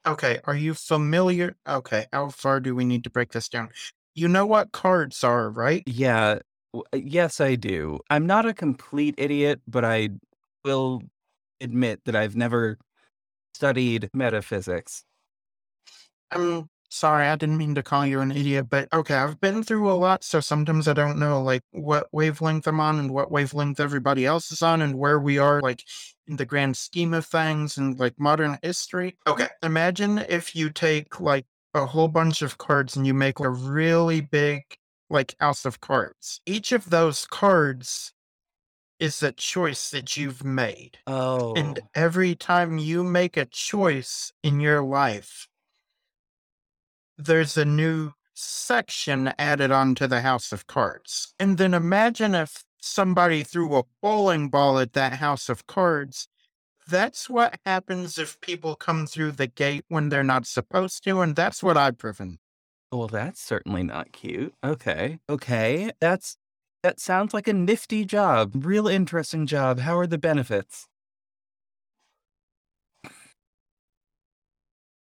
[0.07, 1.57] Okay, are you familiar?
[1.67, 3.71] Okay, how far do we need to break this down?
[4.15, 5.87] You know what cards are, right?
[5.87, 6.41] Yeah.
[6.73, 8.01] w- uh, Yes, I do.
[8.11, 10.11] I'm not a complete idiot, but I
[10.65, 11.03] will
[11.61, 12.79] admit that I've never
[13.59, 15.03] studied metaphysics.
[16.31, 19.91] I'm sorry, I didn't mean to call you an idiot, but okay, I've been through
[19.91, 23.81] a lot, so sometimes I don't know like what wavelength I'm on and what wavelength
[23.81, 25.83] everybody else is on and where we are like
[26.29, 29.19] in the grand scheme of things and like modern history.
[29.27, 33.51] Okay, imagine if you take like a whole bunch of cards and you make a
[33.51, 34.63] really big
[35.11, 36.41] like house of cards.
[36.47, 38.13] Each of those cards
[38.99, 40.99] is a choice that you've made.
[41.07, 41.55] Oh.
[41.55, 45.49] And every time you make a choice in your life,
[47.17, 51.35] there's a new section added onto the house of cards.
[51.39, 56.29] And then imagine if somebody threw a bowling ball at that house of cards.
[56.89, 61.37] That's what happens if people come through the gate when they're not supposed to, and
[61.37, 62.39] that's what I prevent.
[62.91, 64.55] Well, that's certainly not cute.
[64.65, 65.19] Okay.
[65.29, 65.91] Okay.
[66.01, 66.39] That's
[66.83, 68.53] that sounds like a nifty job.
[68.55, 69.81] Real interesting job.
[69.81, 70.87] How are the benefits?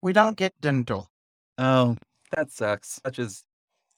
[0.00, 1.10] We don't get dental.
[1.58, 1.96] Oh,
[2.34, 3.00] that sucks.
[3.04, 3.42] Such as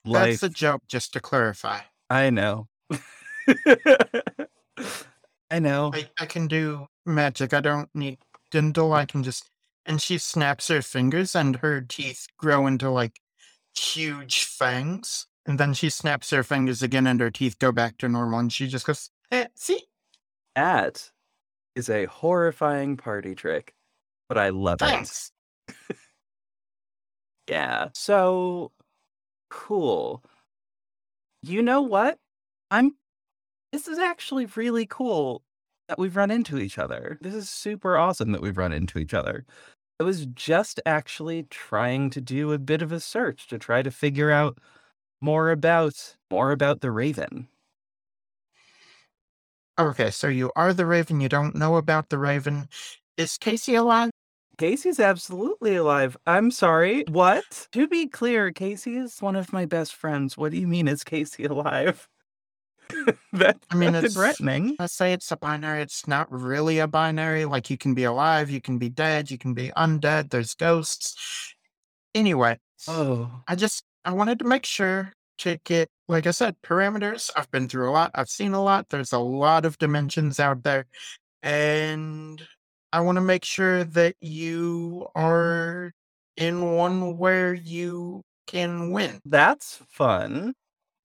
[0.05, 0.41] life.
[0.41, 1.81] That's a joke, just to clarify.
[2.09, 2.69] I know.
[5.51, 5.91] I know.
[5.93, 7.53] I, I can do magic.
[7.53, 8.19] I don't need
[8.51, 8.93] dental.
[8.93, 9.51] I can just.
[9.87, 13.21] And she snaps her fingers, and her teeth grow into like
[13.77, 15.27] huge fangs.
[15.46, 18.38] And then she snaps her fingers again, and her teeth go back to normal.
[18.38, 19.83] And she just goes, eh, "See,
[20.55, 21.11] That
[21.74, 23.74] is a horrifying party trick,
[24.29, 24.87] but I love it.
[24.87, 25.33] thanks."
[27.48, 27.88] Yeah.
[27.94, 28.72] So
[29.50, 30.22] cool.
[31.42, 32.18] You know what?
[32.70, 32.96] I'm
[33.72, 35.42] this is actually really cool
[35.88, 37.18] that we've run into each other.
[37.20, 39.44] This is super awesome that we've run into each other.
[40.00, 43.90] I was just actually trying to do a bit of a search to try to
[43.90, 44.59] figure out
[45.21, 47.49] more about more about the Raven.
[49.79, 51.21] Okay, so you are the Raven.
[51.21, 52.69] You don't know about the Raven.
[53.17, 54.11] Is Casey alive?
[54.59, 56.19] Casey's absolutely alive.
[56.27, 57.05] I'm sorry.
[57.09, 57.69] What?
[57.73, 60.37] To be clear, Casey is one of my best friends.
[60.37, 62.07] What do you mean is Casey alive?
[63.33, 64.77] that, I mean, that's it's threatening.
[64.79, 65.81] Let's say it's a binary.
[65.81, 67.47] It's not really a binary.
[67.47, 70.31] Like you can be alive, you can be dead, you can be undead.
[70.31, 71.55] There's ghosts.
[72.15, 77.31] Anyway, Oh, I just I wanted to make sure to get, like I said, parameters.
[77.37, 78.11] I've been through a lot.
[78.15, 78.89] I've seen a lot.
[78.89, 80.87] There's a lot of dimensions out there,
[81.43, 82.47] and
[82.93, 85.93] I want to make sure that you are
[86.37, 89.21] in one where you can win.
[89.25, 90.55] that's fun.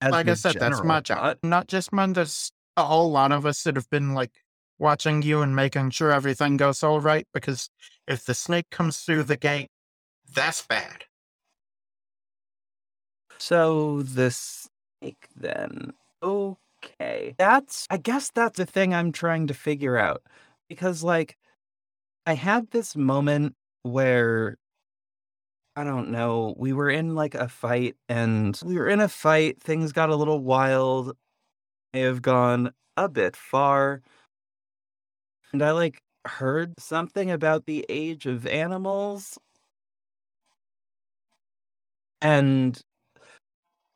[0.01, 1.37] like I said, that's my job.
[1.43, 2.13] Not just mine.
[2.13, 4.31] There's a whole lot of us that have been like
[4.79, 7.27] watching you and making sure everything goes all right.
[7.33, 7.69] Because
[8.07, 9.69] if the snake comes through the gate,
[10.33, 11.05] that's bad.
[13.37, 14.67] So this
[15.01, 15.93] snake then.
[16.23, 17.35] Okay.
[17.37, 20.21] That's I guess that's the thing I'm trying to figure out.
[20.69, 21.37] Because like
[22.25, 24.57] I had this moment where
[25.75, 29.61] I don't know, we were in like a fight and we were in a fight,
[29.61, 31.17] things got a little wild.
[31.93, 34.01] May have gone a bit far.
[35.51, 39.37] And I like heard something about the age of animals.
[42.21, 42.81] And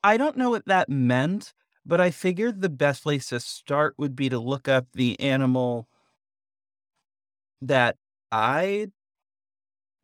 [0.03, 1.53] I don't know what that meant,
[1.85, 5.87] but I figured the best place to start would be to look up the animal
[7.61, 7.97] that
[8.31, 8.87] I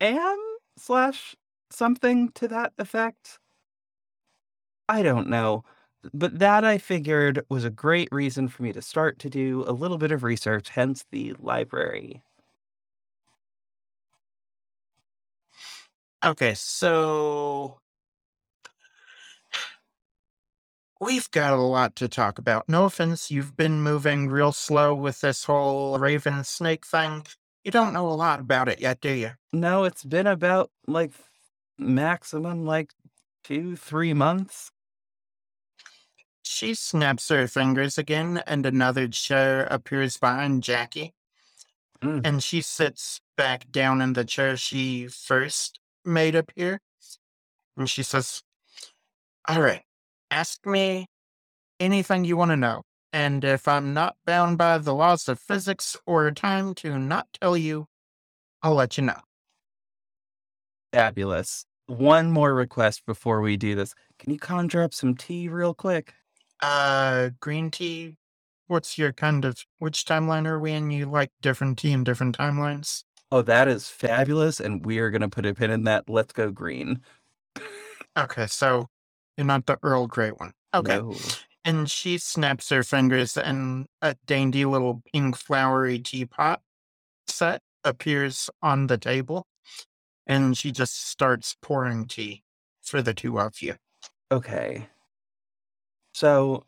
[0.00, 0.38] am
[0.78, 1.36] slash
[1.70, 3.38] something to that effect.
[4.88, 5.64] I don't know.
[6.12, 9.72] But that I figured was a great reason for me to start to do a
[9.72, 12.22] little bit of research, hence the library.
[16.24, 17.78] Okay, so
[21.00, 22.68] we've got a lot to talk about.
[22.68, 27.24] No offense, you've been moving real slow with this whole raven snake thing.
[27.64, 29.32] You don't know a lot about it yet, do you?
[29.52, 31.12] No, it's been about like
[31.78, 32.92] maximum like
[33.44, 34.70] two, three months.
[36.42, 41.12] She snaps her fingers again, and another chair appears behind Jackie.
[42.00, 42.24] Mm.
[42.24, 46.80] And she sits back down in the chair she first made appear.
[47.76, 48.42] And she says,
[49.48, 49.82] All right,
[50.30, 51.06] ask me
[51.80, 52.82] anything you want to know.
[53.12, 57.56] And if I'm not bound by the laws of physics or time to not tell
[57.56, 57.86] you,
[58.62, 59.20] I'll let you know.
[60.92, 61.64] Fabulous.
[61.86, 63.94] One more request before we do this.
[64.18, 66.14] Can you conjure up some tea real quick?
[66.60, 68.16] Uh, green tea.
[68.66, 70.90] What's your kind of which timeline are we in?
[70.90, 73.04] You like different tea in different timelines?
[73.30, 74.58] Oh, that is fabulous.
[74.58, 76.08] And we are going to put a pin in that.
[76.08, 77.00] Let's go green.
[78.16, 78.88] Okay, so
[79.36, 80.52] you're not the Earl Grey one.
[80.74, 80.98] Okay.
[80.98, 81.14] No.
[81.64, 86.60] And she snaps her fingers, and a dainty little pink flowery teapot
[87.26, 89.46] set appears on the table.
[90.26, 92.42] And she just starts pouring tea
[92.82, 93.76] for the two of you.
[94.30, 94.88] Okay.
[96.14, 96.64] So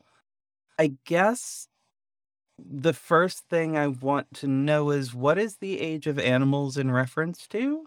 [0.79, 1.69] I guess
[2.59, 6.91] the first thing I want to know is what is the age of animals in
[6.91, 7.87] reference to?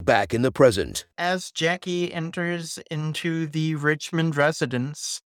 [0.00, 5.22] Back in the present, As Jackie enters into the Richmond residence,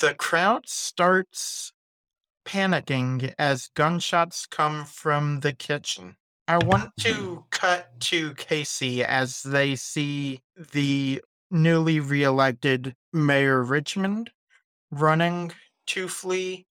[0.00, 1.72] the crowd starts
[2.46, 6.16] panicking as gunshots come from the kitchen.
[6.48, 10.40] I want to cut to Casey as they see
[10.72, 14.30] the newly reelected Mayor Richmond
[14.90, 15.52] running
[15.88, 16.65] to flee.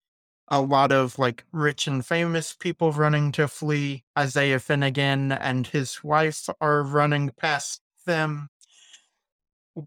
[0.52, 4.04] A lot of like rich and famous people running to flee.
[4.18, 8.50] Isaiah Finnegan and his wife are running past them.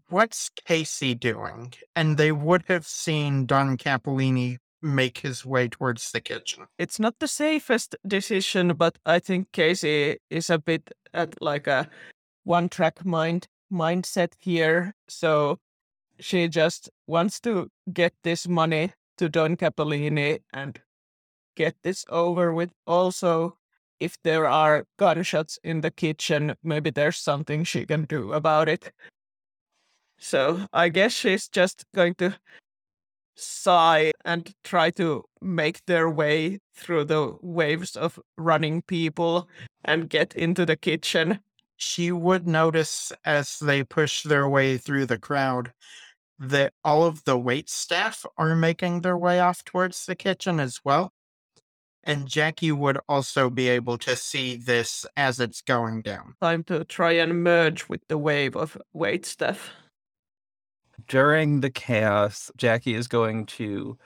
[0.08, 1.72] What's Casey doing?
[1.94, 6.66] And they would have seen Don Capolini make his way towards the kitchen.
[6.78, 11.88] It's not the safest decision, but I think Casey is a bit at like a
[12.42, 14.96] one track mind mindset here.
[15.08, 15.60] So
[16.18, 20.80] she just wants to get this money to Don Capolini and
[21.56, 22.72] get this over with.
[22.86, 23.56] Also,
[24.00, 28.92] if there are gunshots in the kitchen, maybe there's something she can do about it.
[30.18, 32.36] So I guess she's just going to
[33.34, 39.48] sigh and try to make their way through the waves of running people
[39.84, 41.40] and get into the kitchen.
[41.76, 45.72] She would notice as they push their way through the crowd
[46.38, 50.80] that all of the wait staff are making their way off towards the kitchen as
[50.84, 51.12] well.
[52.04, 56.34] And Jackie would also be able to see this as it's going down.
[56.40, 59.70] Time to try and merge with the wave of wait staff.
[61.08, 63.98] During the chaos, Jackie is going to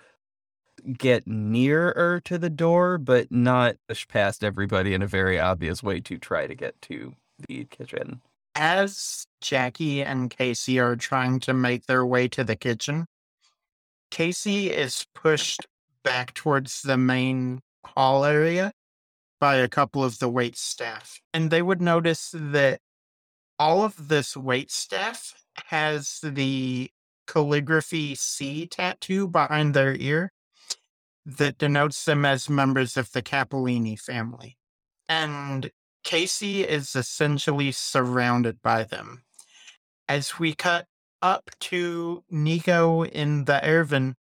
[0.97, 6.01] get nearer to the door, but not push past everybody in a very obvious way
[6.01, 7.15] to try to get to
[7.49, 8.23] the kitchen.
[8.55, 13.07] As Jackie and Casey are trying to make their way to the kitchen,
[14.11, 15.67] Casey is pushed
[16.03, 18.73] back towards the main hall area
[19.39, 21.21] by a couple of the wait staff.
[21.33, 22.81] And they would notice that
[23.59, 25.35] all of this wait staff
[25.67, 26.91] has the
[27.27, 30.33] calligraphy C tattoo behind their ear
[31.25, 34.57] that denotes them as members of the Capolini family.
[35.09, 35.71] And
[36.03, 39.23] Casey is essentially surrounded by them.
[40.09, 40.87] As we cut
[41.23, 44.17] up to Nico in the Irvin,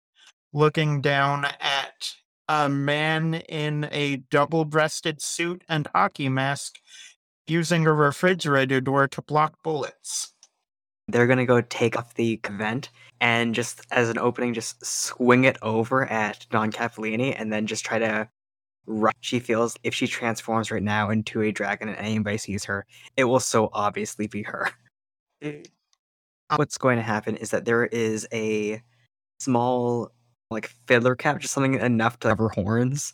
[0.53, 2.15] looking down at
[2.49, 6.79] a man in a double breasted suit and hockey mask
[7.47, 10.35] using a refrigerator door to block bullets.
[11.07, 15.57] They're gonna go take off the vent and just as an opening, just swing it
[15.63, 18.29] over at Don Capolini and then just try to.
[19.21, 22.87] She feels if she transforms right now into a dragon and anybody sees her,
[23.17, 24.71] it will so obviously be her.
[25.43, 25.63] Eh.
[26.57, 28.83] What's going to happen is that there is a
[29.39, 30.11] small
[30.51, 33.13] like fiddler cap, just something enough to cover horns,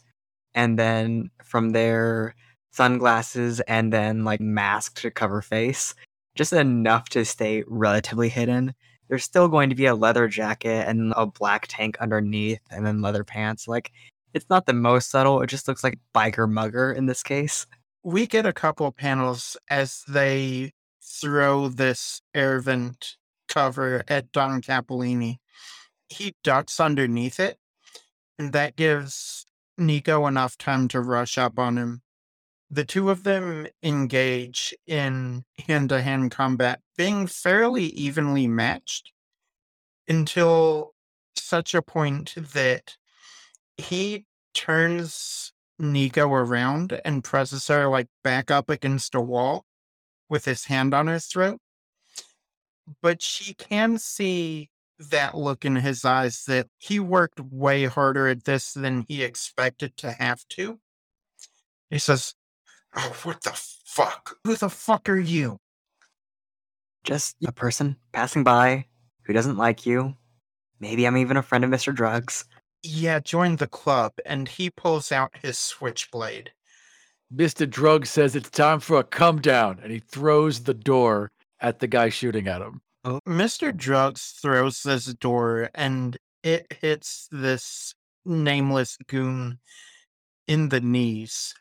[0.54, 2.36] and then from there
[2.72, 5.94] sunglasses and then like mask to cover face,
[6.34, 8.74] just enough to stay relatively hidden.
[9.08, 13.02] There's still going to be a leather jacket and a black tank underneath, and then
[13.02, 13.68] leather pants.
[13.68, 13.92] Like
[14.34, 15.40] it's not the most subtle.
[15.40, 17.66] It just looks like biker mugger in this case.
[18.02, 23.16] We get a couple of panels as they throw this air vent
[23.48, 25.38] cover at Don Capolini.
[26.08, 27.58] He ducks underneath it,
[28.38, 29.46] and that gives
[29.78, 32.02] Nico enough time to rush up on him.
[32.70, 39.12] The two of them engage in hand to hand combat, being fairly evenly matched
[40.08, 40.94] until
[41.36, 42.96] such a point that
[43.76, 49.64] he turns Nico around and presses her like back up against a wall
[50.28, 51.58] with his hand on her throat.
[53.02, 58.44] But she can see that look in his eyes that he worked way harder at
[58.44, 60.78] this than he expected to have to.
[61.90, 62.34] He says,
[62.96, 63.52] Oh, what the
[63.84, 64.36] fuck?
[64.44, 65.58] Who the fuck are you?
[67.02, 68.86] Just a person passing by
[69.22, 70.14] who doesn't like you.
[70.78, 71.94] Maybe I'm even a friend of Mr.
[71.94, 72.44] Druggz.
[72.84, 74.12] Yeah, join the club.
[74.26, 76.52] And he pulls out his switchblade.
[77.34, 77.68] Mr.
[77.68, 81.86] Drug says it's time for a come down, and he throws the door at the
[81.86, 82.82] guy shooting at him.
[83.04, 83.20] Oh.
[83.26, 83.72] Mr.
[83.72, 89.58] Druggz throws this door and it hits this nameless goon
[90.46, 91.54] in the knees.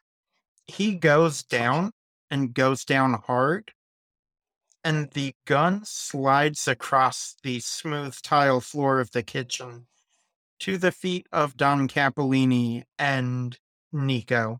[0.67, 1.91] He goes down
[2.29, 3.71] and goes down hard,
[4.83, 9.87] and the gun slides across the smooth tile floor of the kitchen
[10.63, 13.59] to the feet of Don Capolini and
[13.91, 14.59] Nico.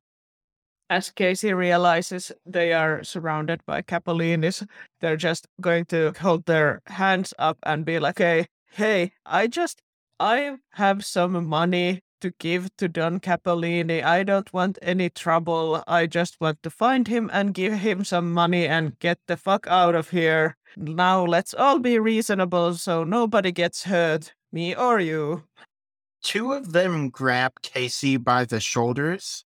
[0.89, 4.67] As Casey realizes they are surrounded by Capolinis,
[4.99, 9.81] they're just going to hold their hands up and be like, hey, hey, I just,
[10.19, 14.03] I have some money to give to Don Capolini.
[14.03, 15.85] I don't want any trouble.
[15.87, 19.67] I just want to find him and give him some money and get the fuck
[19.67, 20.57] out of here.
[20.75, 25.43] Now let's all be reasonable so nobody gets hurt, me or you.
[26.23, 29.45] Two of them grab Casey by the shoulders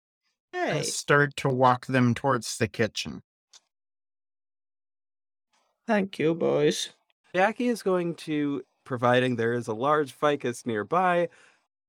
[0.53, 0.77] Hey.
[0.77, 3.23] and start to walk them towards the kitchen.
[5.85, 6.89] Thank you, boys.
[7.33, 11.29] Jackie is going to, providing there is a large ficus nearby,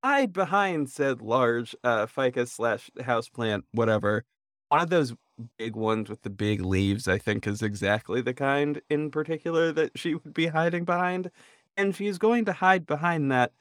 [0.05, 4.25] hide behind said large uh, ficus slash houseplant, whatever.
[4.69, 5.15] One of those
[5.59, 9.99] big ones with the big leaves, I think, is exactly the kind in particular that
[9.99, 11.31] she would be hiding behind.
[11.77, 13.53] And she's going to hide behind that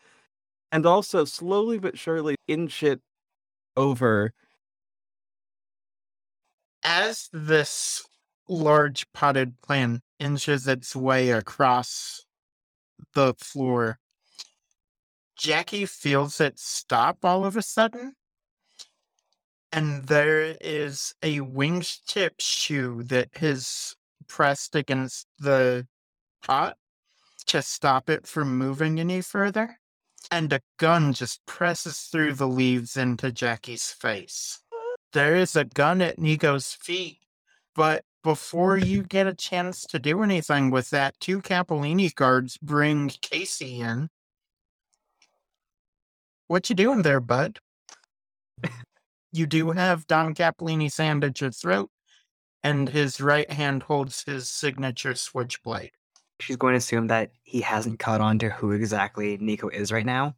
[0.72, 3.02] and also slowly but surely inch it
[3.76, 4.34] over.
[6.84, 8.06] As this
[8.48, 12.26] large potted plant inches its way across
[13.14, 14.00] the floor,
[15.38, 18.14] Jackie feels it stop all of a sudden.
[19.72, 23.96] And there is a wingtip shoe that is
[24.28, 25.88] pressed against the
[26.42, 26.78] pot
[27.48, 29.78] to stop it from moving any further.
[30.30, 34.60] And a gun just presses through the leaves into Jackie's face.
[35.14, 37.20] There is a gun at Nico's feet,
[37.76, 43.10] but before you get a chance to do anything with that, two Capolini guards bring
[43.22, 44.10] Casey in.
[46.48, 47.60] What you doing there, bud?
[49.32, 51.90] You do have Don Capolini's hand at your throat,
[52.64, 55.92] and his right hand holds his signature switchblade.
[56.40, 60.06] She's going to assume that he hasn't caught on to who exactly Nico is right
[60.06, 60.36] now.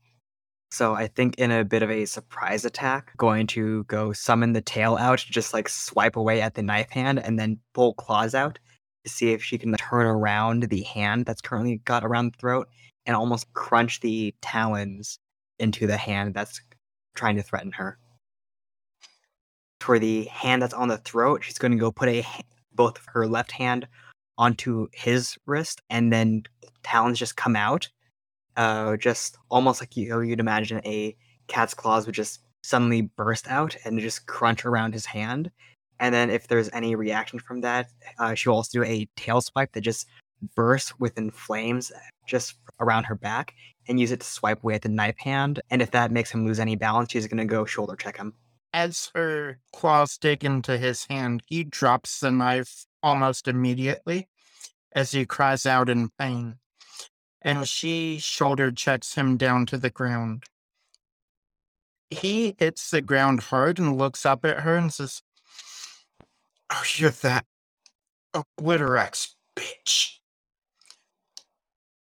[0.72, 4.62] So I think in a bit of a surprise attack, going to go summon the
[4.62, 8.60] tail out, just like swipe away at the knife hand and then pull claws out
[9.04, 12.70] to see if she can turn around the hand that's currently got around the throat
[13.06, 15.18] and almost crunch the talons
[15.58, 16.62] into the hand that's
[17.16, 17.97] trying to threaten her.
[19.80, 22.26] For the hand that's on the throat, she's going to go put a
[22.76, 23.88] both her left hand
[24.40, 26.42] onto his wrist and then
[26.82, 27.90] talons just come out
[28.60, 31.16] uh, just almost like you, you'd imagine a
[31.48, 35.50] cat's claws would just suddenly burst out and just crunch around his hand.
[36.02, 37.88] And then if there's any reaction from that,
[38.20, 40.08] uh, she'll also do a tail swipe that just
[40.56, 41.90] bursts within flames
[42.28, 43.54] just around her back
[43.88, 45.62] and use it to swipe away at the knife hand.
[45.70, 48.34] And if that makes him lose any balance, she's going to go shoulder check him.
[48.74, 54.28] As her claws dig into his hand, he drops the knife almost immediately
[54.91, 56.58] as he cries out in pain
[57.41, 60.43] and she shoulder checks him down to the ground.
[62.10, 65.22] He hits the ground hard and looks up at her and says,
[66.70, 67.45] Oh, you're that
[68.34, 70.18] Obliterex bitch.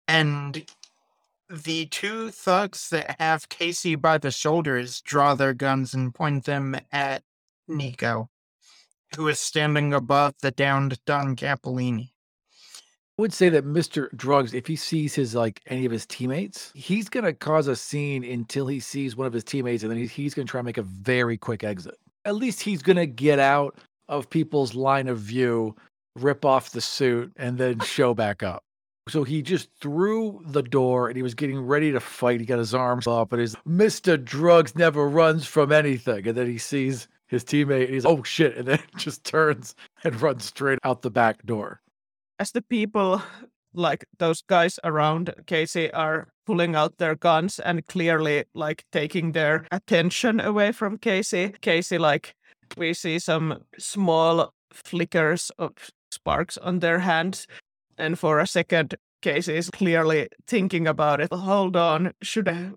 [0.08, 0.66] And
[1.50, 6.80] the two thugs that have Casey by the shoulders draw their guns and point them
[6.92, 7.24] at
[7.68, 8.30] Nico,
[9.16, 12.12] who is standing above the downed Don Capolini
[13.18, 14.14] I would say that Mr.
[14.16, 18.24] Druggz, if he sees his like any of his teammates, he's gonna cause a scene
[18.24, 20.78] until he sees one of his teammates, and then he's, he's gonna try and make
[20.78, 21.96] a very quick exit.
[22.26, 25.76] At least he's gonna get out of people's line of view,
[26.16, 28.64] rip off the suit, and then show back up.
[29.10, 32.40] So he just threw the door and he was getting ready to fight.
[32.40, 34.24] He got his arms up, and his Mr.
[34.24, 36.28] Druggz never runs from anything.
[36.28, 40.22] And then he sees his teammate, and he's oh shit, and then just turns and
[40.22, 41.82] runs straight out the back door
[42.40, 43.22] as the people
[43.74, 49.68] like those guys around Casey are pulling out their guns and clearly like taking their
[49.72, 51.54] attention away from Casey.
[51.62, 52.34] Casey like
[52.78, 55.74] we see some small flickers of
[56.12, 57.48] sparks on their hands
[57.98, 61.34] and for a second Casey is clearly thinking about it.
[61.34, 62.72] Hold on, should I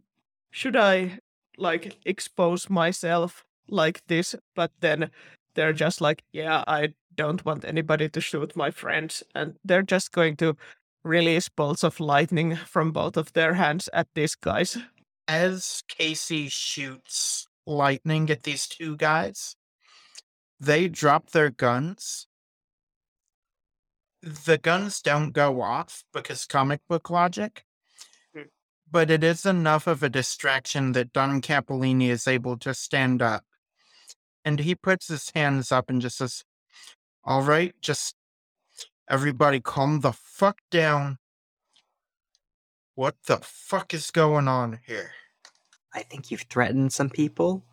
[0.50, 1.20] should I
[1.56, 4.34] like expose myself like this?
[4.54, 5.10] But then
[5.54, 9.22] they're just like, yeah, I don't want anybody to shoot my friends.
[9.34, 10.56] And they're just going to
[11.04, 14.78] release bolts of lightning from both of their hands at these guys.
[15.28, 19.56] As Casey shoots lightning at these two guys,
[20.58, 22.26] they drop their guns.
[24.22, 27.64] The guns don't go off because comic book logic,
[28.34, 28.42] hmm.
[28.90, 33.44] but it is enough of a distraction that Don Capolini is able to stand up.
[34.50, 36.42] And he puts his hands up and just says,
[37.22, 38.16] all right, just
[39.08, 41.18] everybody calm the fuck down.
[42.96, 45.12] What the fuck is going on here?
[45.94, 47.64] I think you've threatened some people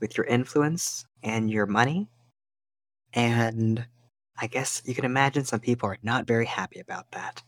[0.00, 2.08] with your influence and your money.
[3.12, 3.86] And
[4.36, 7.44] I guess you can imagine some people are not very happy about that.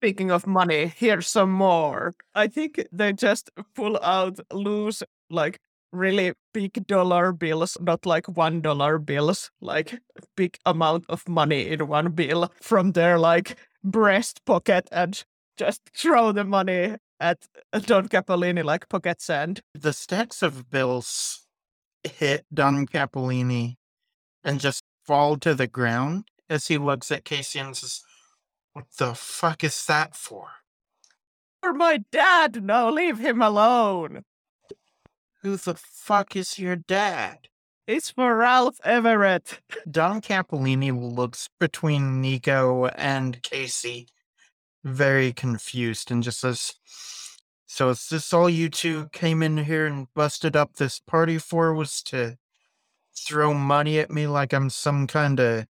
[0.00, 2.14] Speaking of money, here's some more.
[2.34, 5.60] I think they just pull out loose, like
[5.92, 10.00] really big dollar bills, not like one dollar bills, like
[10.36, 15.24] big amount of money in one bill from their like breast pocket and
[15.56, 19.60] just throw the money at uh, Don Capolini like pocket sand.
[19.74, 21.46] The stacks of bills
[22.02, 23.76] hit Don Capolini
[24.42, 28.02] and just fall to the ground as he looks at Casey and says,
[28.72, 30.48] What the fuck is that for?
[31.62, 34.24] For my dad, no, leave him alone.
[35.42, 37.48] Who the fuck is your dad?
[37.88, 39.60] It's for Ralph Everett.
[39.90, 44.06] Don Capolini looks between Nico and Casey,
[44.84, 46.74] very confused, and just says,
[47.66, 51.74] So is this all you two came in here and busted up this party for?
[51.74, 52.38] Was to
[53.12, 55.66] throw money at me like I'm some kind of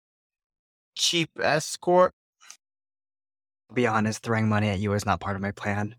[0.95, 2.13] cheap escort?
[3.73, 5.95] be honest, throwing money at you is not part of my plan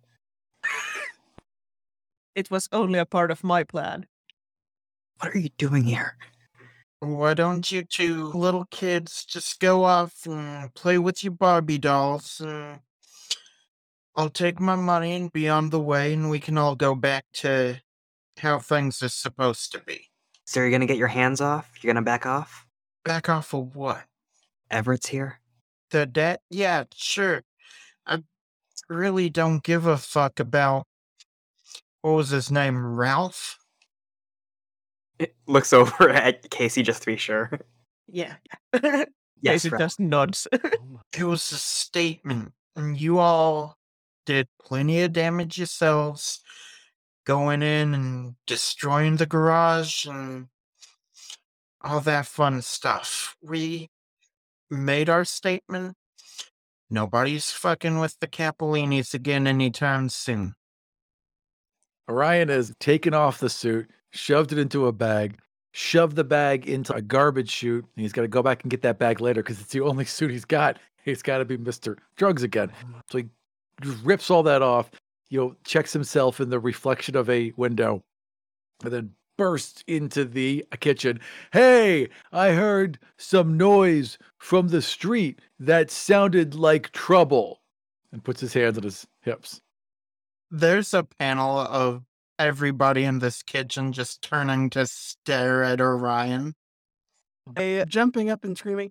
[2.34, 4.06] it was only a part of my plan.
[5.18, 6.16] What are you doing here?
[7.00, 12.40] Why don't you two little kids just go off and play with your Barbie dolls
[12.40, 12.80] and
[14.14, 17.24] I'll take my money and be on the way and we can all go back
[17.34, 17.80] to
[18.38, 20.10] how things are supposed to be.
[20.44, 21.70] So you're gonna get your hands off?
[21.80, 22.66] You're gonna back off?
[23.04, 24.04] Back off of what?
[24.70, 25.40] Everett's here?
[25.90, 26.40] The debt?
[26.50, 27.42] Yeah, sure.
[28.06, 28.22] I
[28.88, 30.86] really don't give a fuck about
[32.02, 32.84] what was his name?
[32.84, 33.58] Ralph?
[35.18, 37.50] It looks over at Casey just to be sure.
[38.08, 38.34] Yeah.
[39.44, 39.80] Yes, Casey Ralph.
[39.80, 40.46] just nods.
[40.54, 43.76] Oh it was a statement, and you all
[44.24, 46.40] did plenty of damage yourselves,
[47.26, 50.46] going in and destroying the garage and
[51.82, 53.36] all that fun stuff.
[53.42, 53.90] We
[54.70, 55.96] made our statement.
[56.88, 60.54] Nobody's fucking with the Capolinis again anytime soon.
[62.08, 65.38] Orion has taken off the suit, shoved it into a bag,
[65.72, 67.84] shoved the bag into a garbage chute.
[67.96, 70.04] And he's got to go back and get that bag later because it's the only
[70.04, 70.78] suit he's got.
[71.04, 71.96] He's got to be Mr.
[72.16, 72.70] Druggz again.
[73.10, 73.26] So he
[74.04, 74.90] rips all that off,
[75.30, 78.02] you know, checks himself in the reflection of a window,
[78.84, 81.18] and then bursts into the kitchen.
[81.52, 87.60] Hey, I heard some noise from the street that sounded like trouble.
[88.12, 89.62] And puts his hands on his hips.
[90.54, 92.02] There's a panel of
[92.38, 96.52] everybody in this kitchen just turning to stare at Orion.
[97.56, 98.90] I, jumping up and screaming,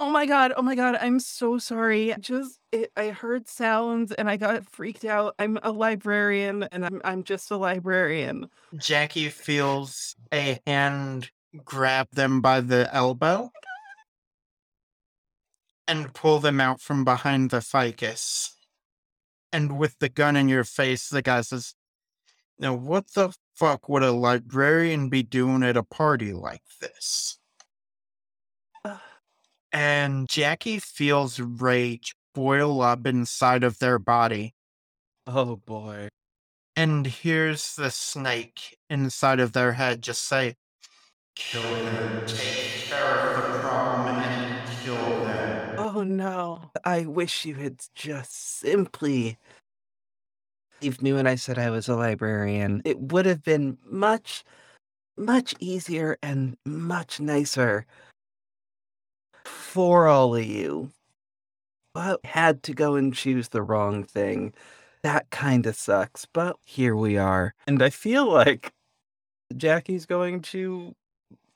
[0.00, 0.54] "Oh my god!
[0.56, 0.96] Oh my god!
[0.98, 2.14] I'm so sorry.
[2.18, 5.34] Just it, I heard sounds and I got freaked out.
[5.38, 11.30] I'm a librarian and I'm I'm just a librarian." Jackie feels a hand
[11.66, 13.52] grab them by the elbow
[15.86, 18.53] and pull them out from behind the ficus.
[19.54, 21.74] And with the gun in your face, the guy says,
[22.58, 27.38] Now, what the fuck would a librarian be doing at a party like this?
[29.72, 34.54] And Jackie feels rage boil up inside of their body
[35.24, 36.08] Oh boy.
[36.74, 40.56] and hears the snake inside of their head just say,
[41.36, 44.16] Kill them, take care of the problem,
[44.84, 45.74] kill them.
[45.78, 46.70] Oh no.
[46.84, 49.38] I wish you had just simply
[50.78, 52.82] believed me when I said I was a librarian.
[52.84, 54.44] It would have been much,
[55.16, 57.86] much easier and much nicer
[59.44, 60.90] for all of you.
[61.94, 64.52] But had to go and choose the wrong thing.
[65.02, 67.54] That kind of sucks, but here we are.
[67.66, 68.72] And I feel like
[69.56, 70.94] Jackie's going to,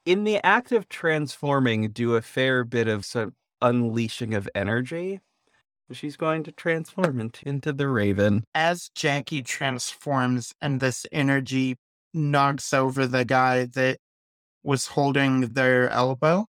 [0.09, 5.21] in the act of transforming, do a fair bit of some unleashing of energy.
[5.93, 8.45] She's going to transform into, into the Raven.
[8.55, 11.77] As Jackie transforms and this energy
[12.15, 13.99] knocks over the guy that
[14.63, 16.47] was holding their elbow,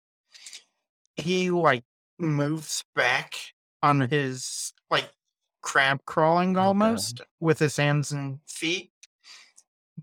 [1.17, 1.83] he like
[2.17, 3.35] moves back
[3.83, 5.09] on his like
[5.61, 6.65] crab crawling Okay.
[6.65, 8.91] almost with his hands and feet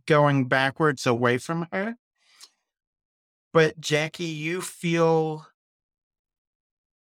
[0.07, 1.97] going backwards away from her.
[3.57, 5.47] But Jackie, you feel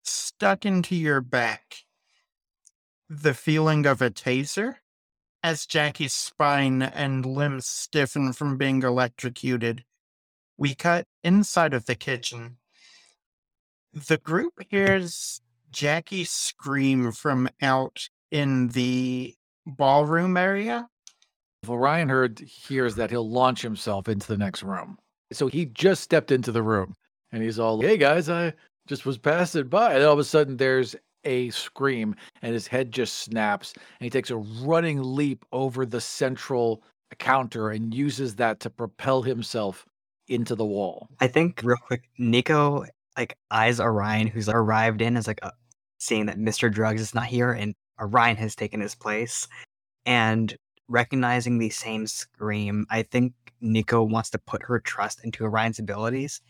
[0.03, 1.85] stuck into your back
[3.09, 4.79] the feeling of a taser
[5.45, 9.85] as Jackie's spine and limbs stiffen from being electrocuted.
[10.59, 12.57] We cut inside of the kitchen.
[13.93, 20.89] The group hears Jackie scream from out in the ballroom area.
[21.63, 24.99] If Orion heard hears that he'll launch himself into the next room.
[25.33, 26.95] So he just stepped into the room
[27.33, 28.53] and he's all, Hey guys, I
[28.87, 29.95] just was passing by.
[29.95, 34.11] And all of a sudden there's a scream and his head just snaps and he
[34.11, 36.83] takes a running leap over the central
[37.19, 39.87] counter and uses that to propel himself
[40.29, 41.09] into the wall.
[41.21, 45.51] I think real quick, Nico like eyes Orion, who's arrived in, is like uh,
[45.99, 46.73] seeing that Mr.
[46.73, 49.47] Druggz is not here and Orion has taken his place,
[50.07, 50.57] and
[50.89, 52.87] recognizing the same scream.
[52.91, 56.41] I think Nico wants to put her trust into Orion's abilities,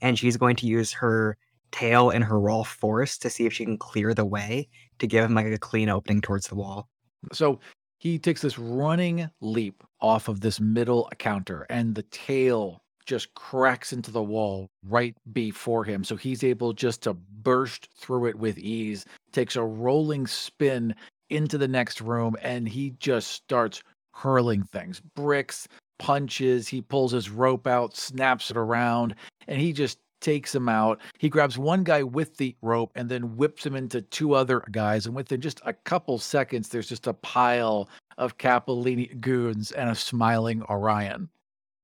[0.00, 1.36] and she's going to use her
[1.70, 4.68] tail and her raw force to see if she can clear the way
[4.98, 6.88] to give him like a clean opening towards the wall.
[7.32, 7.60] So
[7.98, 13.92] he takes this running leap off of this middle counter, and the tail just cracks
[13.92, 16.04] into the wall right before him.
[16.04, 20.94] So he's able just to burst through it with ease, takes a rolling spin
[21.30, 23.82] into the next room, and he just starts
[24.14, 25.68] hurling things bricks,
[25.98, 26.68] punches.
[26.68, 29.14] He pulls his rope out, snaps it around,
[29.46, 31.00] and he just takes him out.
[31.18, 35.06] He grabs one guy with the rope and then whips him into two other guys.
[35.06, 39.94] And within just a couple seconds, there's just a pile of Capolini goons and a
[39.94, 41.28] smiling Orion.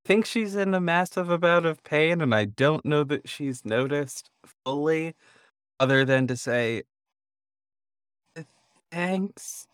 [0.04, 4.28] think she's in a massive amount of pain, and I don't know that she's noticed
[4.64, 5.14] fully,
[5.80, 6.82] other than to say,
[8.90, 9.66] thanks.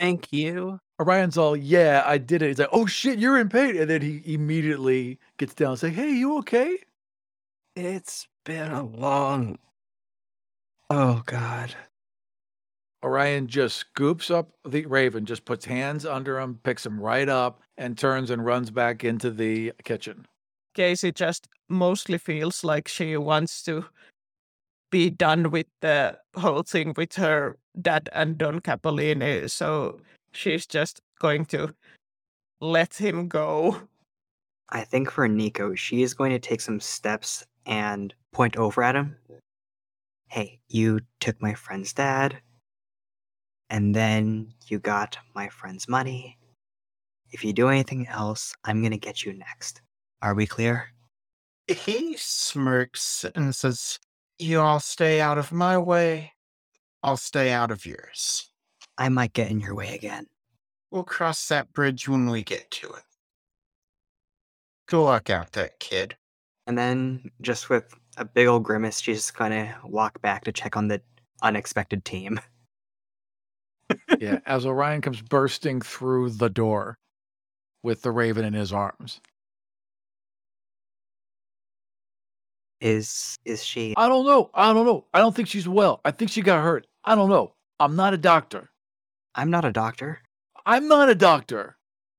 [0.00, 0.80] Thank you.
[1.00, 2.48] Orion's all, yeah, I did it.
[2.48, 3.76] He's like, oh shit, you're in pain.
[3.76, 6.78] And then he immediately gets down and say, hey, you okay?
[7.76, 9.58] It's been a long.
[10.90, 11.74] Oh, God.
[13.04, 17.60] Orion just scoops up the Raven, just puts hands under him, picks him right up,
[17.76, 20.26] and turns and runs back into the kitchen.
[20.74, 23.84] Casey just mostly feels like she wants to
[24.90, 29.50] be done with the whole thing with her dad and Don Capolini.
[29.50, 30.00] So
[30.32, 31.74] she's just going to
[32.60, 33.80] let him go.
[34.70, 38.96] I think for Nico, she is going to take some steps and point over at
[38.96, 39.16] him.
[40.28, 42.38] Hey, you took my friend's dad,
[43.70, 46.36] and then you got my friend's money.
[47.30, 49.80] If you do anything else, I'm gonna get you next.
[50.22, 50.88] Are we clear?
[51.66, 53.98] He smirks and says,
[54.38, 56.32] You all stay out of my way.
[57.02, 58.50] I'll stay out of yours.
[58.96, 60.26] I might get in your way again.
[60.90, 63.02] We'll cross that bridge when we get to it.
[64.88, 66.16] Good luck out there, kid.
[66.66, 70.76] And then, just with a big old grimace, she's just gonna walk back to check
[70.76, 71.00] on the
[71.42, 72.40] unexpected team.
[74.18, 76.98] yeah, as Orion comes bursting through the door
[77.82, 79.20] with the raven in his arms.
[82.80, 83.94] Is is she?
[83.96, 84.50] I don't know.
[84.54, 85.04] I don't know.
[85.12, 86.00] I don't think she's well.
[86.04, 86.86] I think she got hurt.
[87.04, 87.54] I don't know.
[87.80, 88.70] I'm not a doctor.
[89.34, 90.20] I'm not a doctor.
[90.64, 91.76] I'm not a doctor.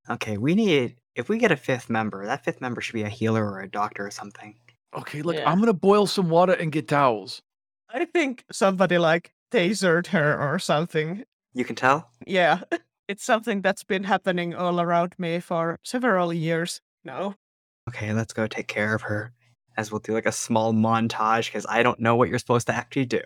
[0.09, 0.95] Okay, we need.
[1.15, 3.69] If we get a fifth member, that fifth member should be a healer or a
[3.69, 4.55] doctor or something.
[4.97, 5.49] Okay, look, Yeah.
[5.49, 7.41] I'm gonna boil some water and get towels.
[7.89, 11.23] I think somebody like tasered her or something.
[11.53, 12.11] You can tell.
[12.25, 12.61] Yeah,
[13.07, 17.35] it's something that's been happening all around me for several years now.
[17.87, 19.33] Okay, let's go take care of her.
[19.79, 22.75] As we'll do like a small montage because I don't know what you're supposed to
[22.75, 23.21] actually do.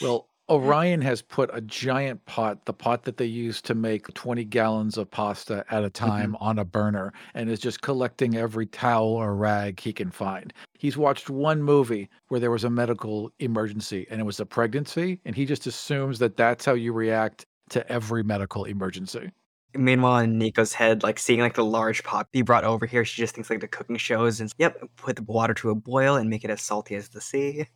[0.00, 4.46] Well, Orion has put a giant pot, the pot that they use to make 20
[4.46, 6.06] gallons of pasta at a mm-hmm.
[6.06, 10.54] time on a burner, and is just collecting every towel or rag he can find.
[10.78, 15.20] He's watched one movie where there was a medical emergency and it was a pregnancy,
[15.26, 19.30] and he just assumes that that's how you react to every medical emergency.
[19.74, 23.20] Meanwhile, in Nico's head, like seeing like the large pot be brought over here, she
[23.20, 26.30] just thinks like the cooking shows and yep, put the water to a boil and
[26.30, 27.66] make it as salty as the sea.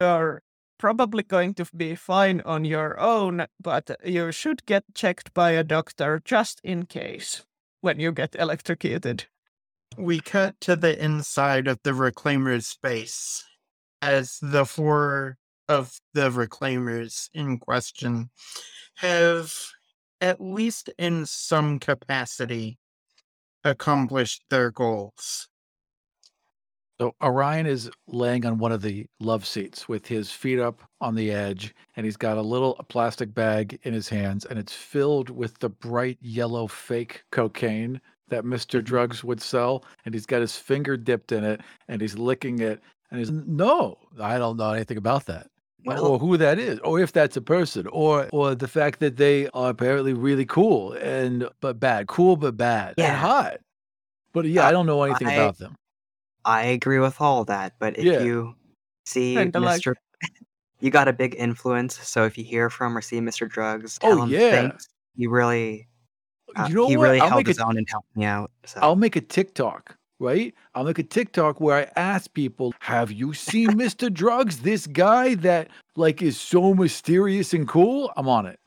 [0.00, 0.42] You're
[0.78, 5.64] probably going to be fine on your own, but you should get checked by a
[5.64, 7.44] doctor just in case
[7.80, 9.26] when you get electrocuted.
[9.96, 13.44] We cut to the inside of the reclaimer's space
[14.02, 18.30] as the four of the reclaimers in question
[18.96, 19.54] have,
[20.24, 22.78] at least in some capacity,
[23.62, 25.48] accomplished their goals.
[26.98, 31.14] So Orion is laying on one of the love seats with his feet up on
[31.14, 35.28] the edge, and he's got a little plastic bag in his hands, and it's filled
[35.28, 38.80] with the bright yellow fake cocaine that Mr.
[38.80, 38.94] Mm-hmm.
[38.94, 39.84] Druggz would sell.
[40.06, 43.98] And he's got his finger dipped in it, and he's licking it, and he's no,
[44.18, 45.48] I don't know anything about that.
[45.84, 49.16] Well- or who that is, or if that's a person, or or the fact that
[49.16, 53.08] they are apparently really cool and but bad, cool but bad, Yeah.
[53.12, 53.56] and hot.
[54.32, 55.76] But yeah, Uh, I don't know anything I- about them.
[56.46, 58.20] I agree with all that, but if Yeah.
[58.22, 58.54] you
[59.06, 59.94] see Kinda like- Mr.
[60.80, 63.48] you got a big influence, so if you hear from or see Mr.
[63.48, 64.50] Druggz, Oh, tell him yeah.
[64.50, 64.88] thanks.
[65.16, 65.86] He really,
[66.56, 67.04] uh, you know he what?
[67.04, 68.50] really I'll held make his a, own and helped me out.
[68.66, 70.54] So I'll make a TikTok, right?
[70.74, 74.08] I'll make a TikTok where I ask people, "Have you seen Mr.
[74.08, 74.62] Druggz?
[74.62, 78.58] This guy that like is so mysterious and cool." I'm on it.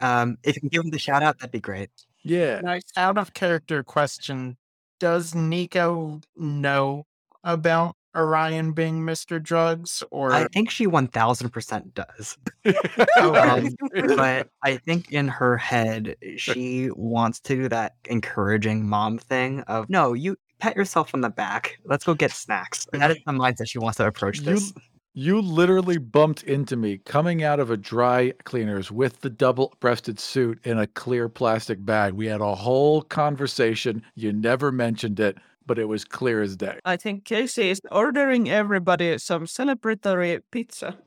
[0.00, 1.90] um, if you can give him the shout out, that'd be great.
[2.22, 2.60] Yeah.
[2.60, 2.84] Nice.
[2.96, 4.56] Out of character question
[4.98, 7.04] Does Nico know
[7.44, 9.40] about Orion being Mr.
[9.40, 10.02] Druggz?
[10.10, 12.36] Or I think she one thousand percent does.
[13.18, 13.74] Um,
[14.16, 19.88] but I think in her head, she wants to do that encouraging mom thing of
[19.88, 21.78] no, you pat yourself on the back.
[21.84, 22.86] Let's go get snacks.
[22.92, 24.72] That is the mindset she wants to approach You- this.
[25.16, 30.58] You literally bumped into me coming out of a dry cleaners with the double-breasted suit
[30.64, 32.14] in a clear plastic bag.
[32.14, 34.02] We had a whole conversation.
[34.16, 36.78] You never mentioned it, but it was clear as day.
[36.84, 40.98] I think Casey is ordering everybody some celebratory pizza.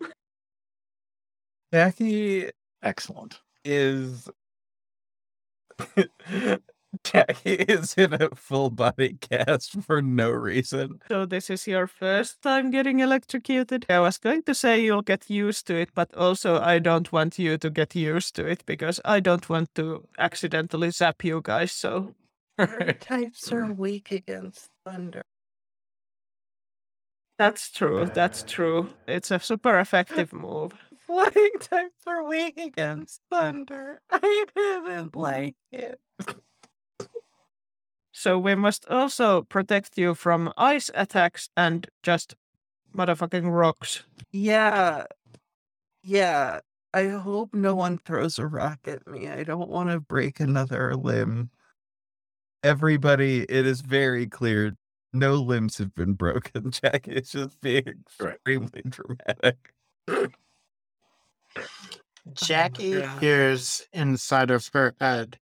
[1.74, 2.50] Jackie
[2.82, 3.42] Excellent.
[3.66, 4.30] is
[7.04, 11.00] Jackie is in a full body cast for no reason.
[11.08, 13.86] So this is your first time getting electrocuted.
[13.90, 17.38] I was going to say you'll get used to it, but also I don't want
[17.38, 21.72] you to get used to it because I don't want to accidentally zap you guys.
[21.72, 22.16] So
[23.00, 25.24] types are weak against thunder.
[27.38, 28.10] that's true.
[28.14, 28.90] That's true.
[29.08, 30.74] It's a super effective move.
[31.06, 34.02] Flying types are weak against thunder.
[34.12, 36.00] I didn't like it.
[38.12, 42.36] So we must also protect you from ice attacks and just
[42.96, 44.04] motherfucking rocks.
[44.32, 45.06] Yeah.
[46.02, 46.62] Yeah.
[46.94, 49.28] I hope no one throws a rock at me.
[49.28, 51.52] I don't want to break another limb.
[52.64, 54.76] Everybody, it is very clear
[55.14, 56.72] No limbs have been broken.
[56.72, 58.36] Jackie is just being Right.
[58.36, 59.74] extremely dramatic.
[62.34, 63.20] Jackie oh God.
[63.22, 65.40] hears inside of her head.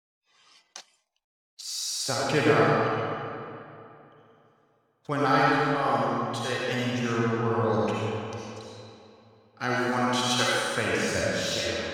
[1.57, 3.21] Suck it up.
[5.07, 7.91] When I come to end your world,
[9.59, 10.45] I want to
[10.75, 11.90] face that shit.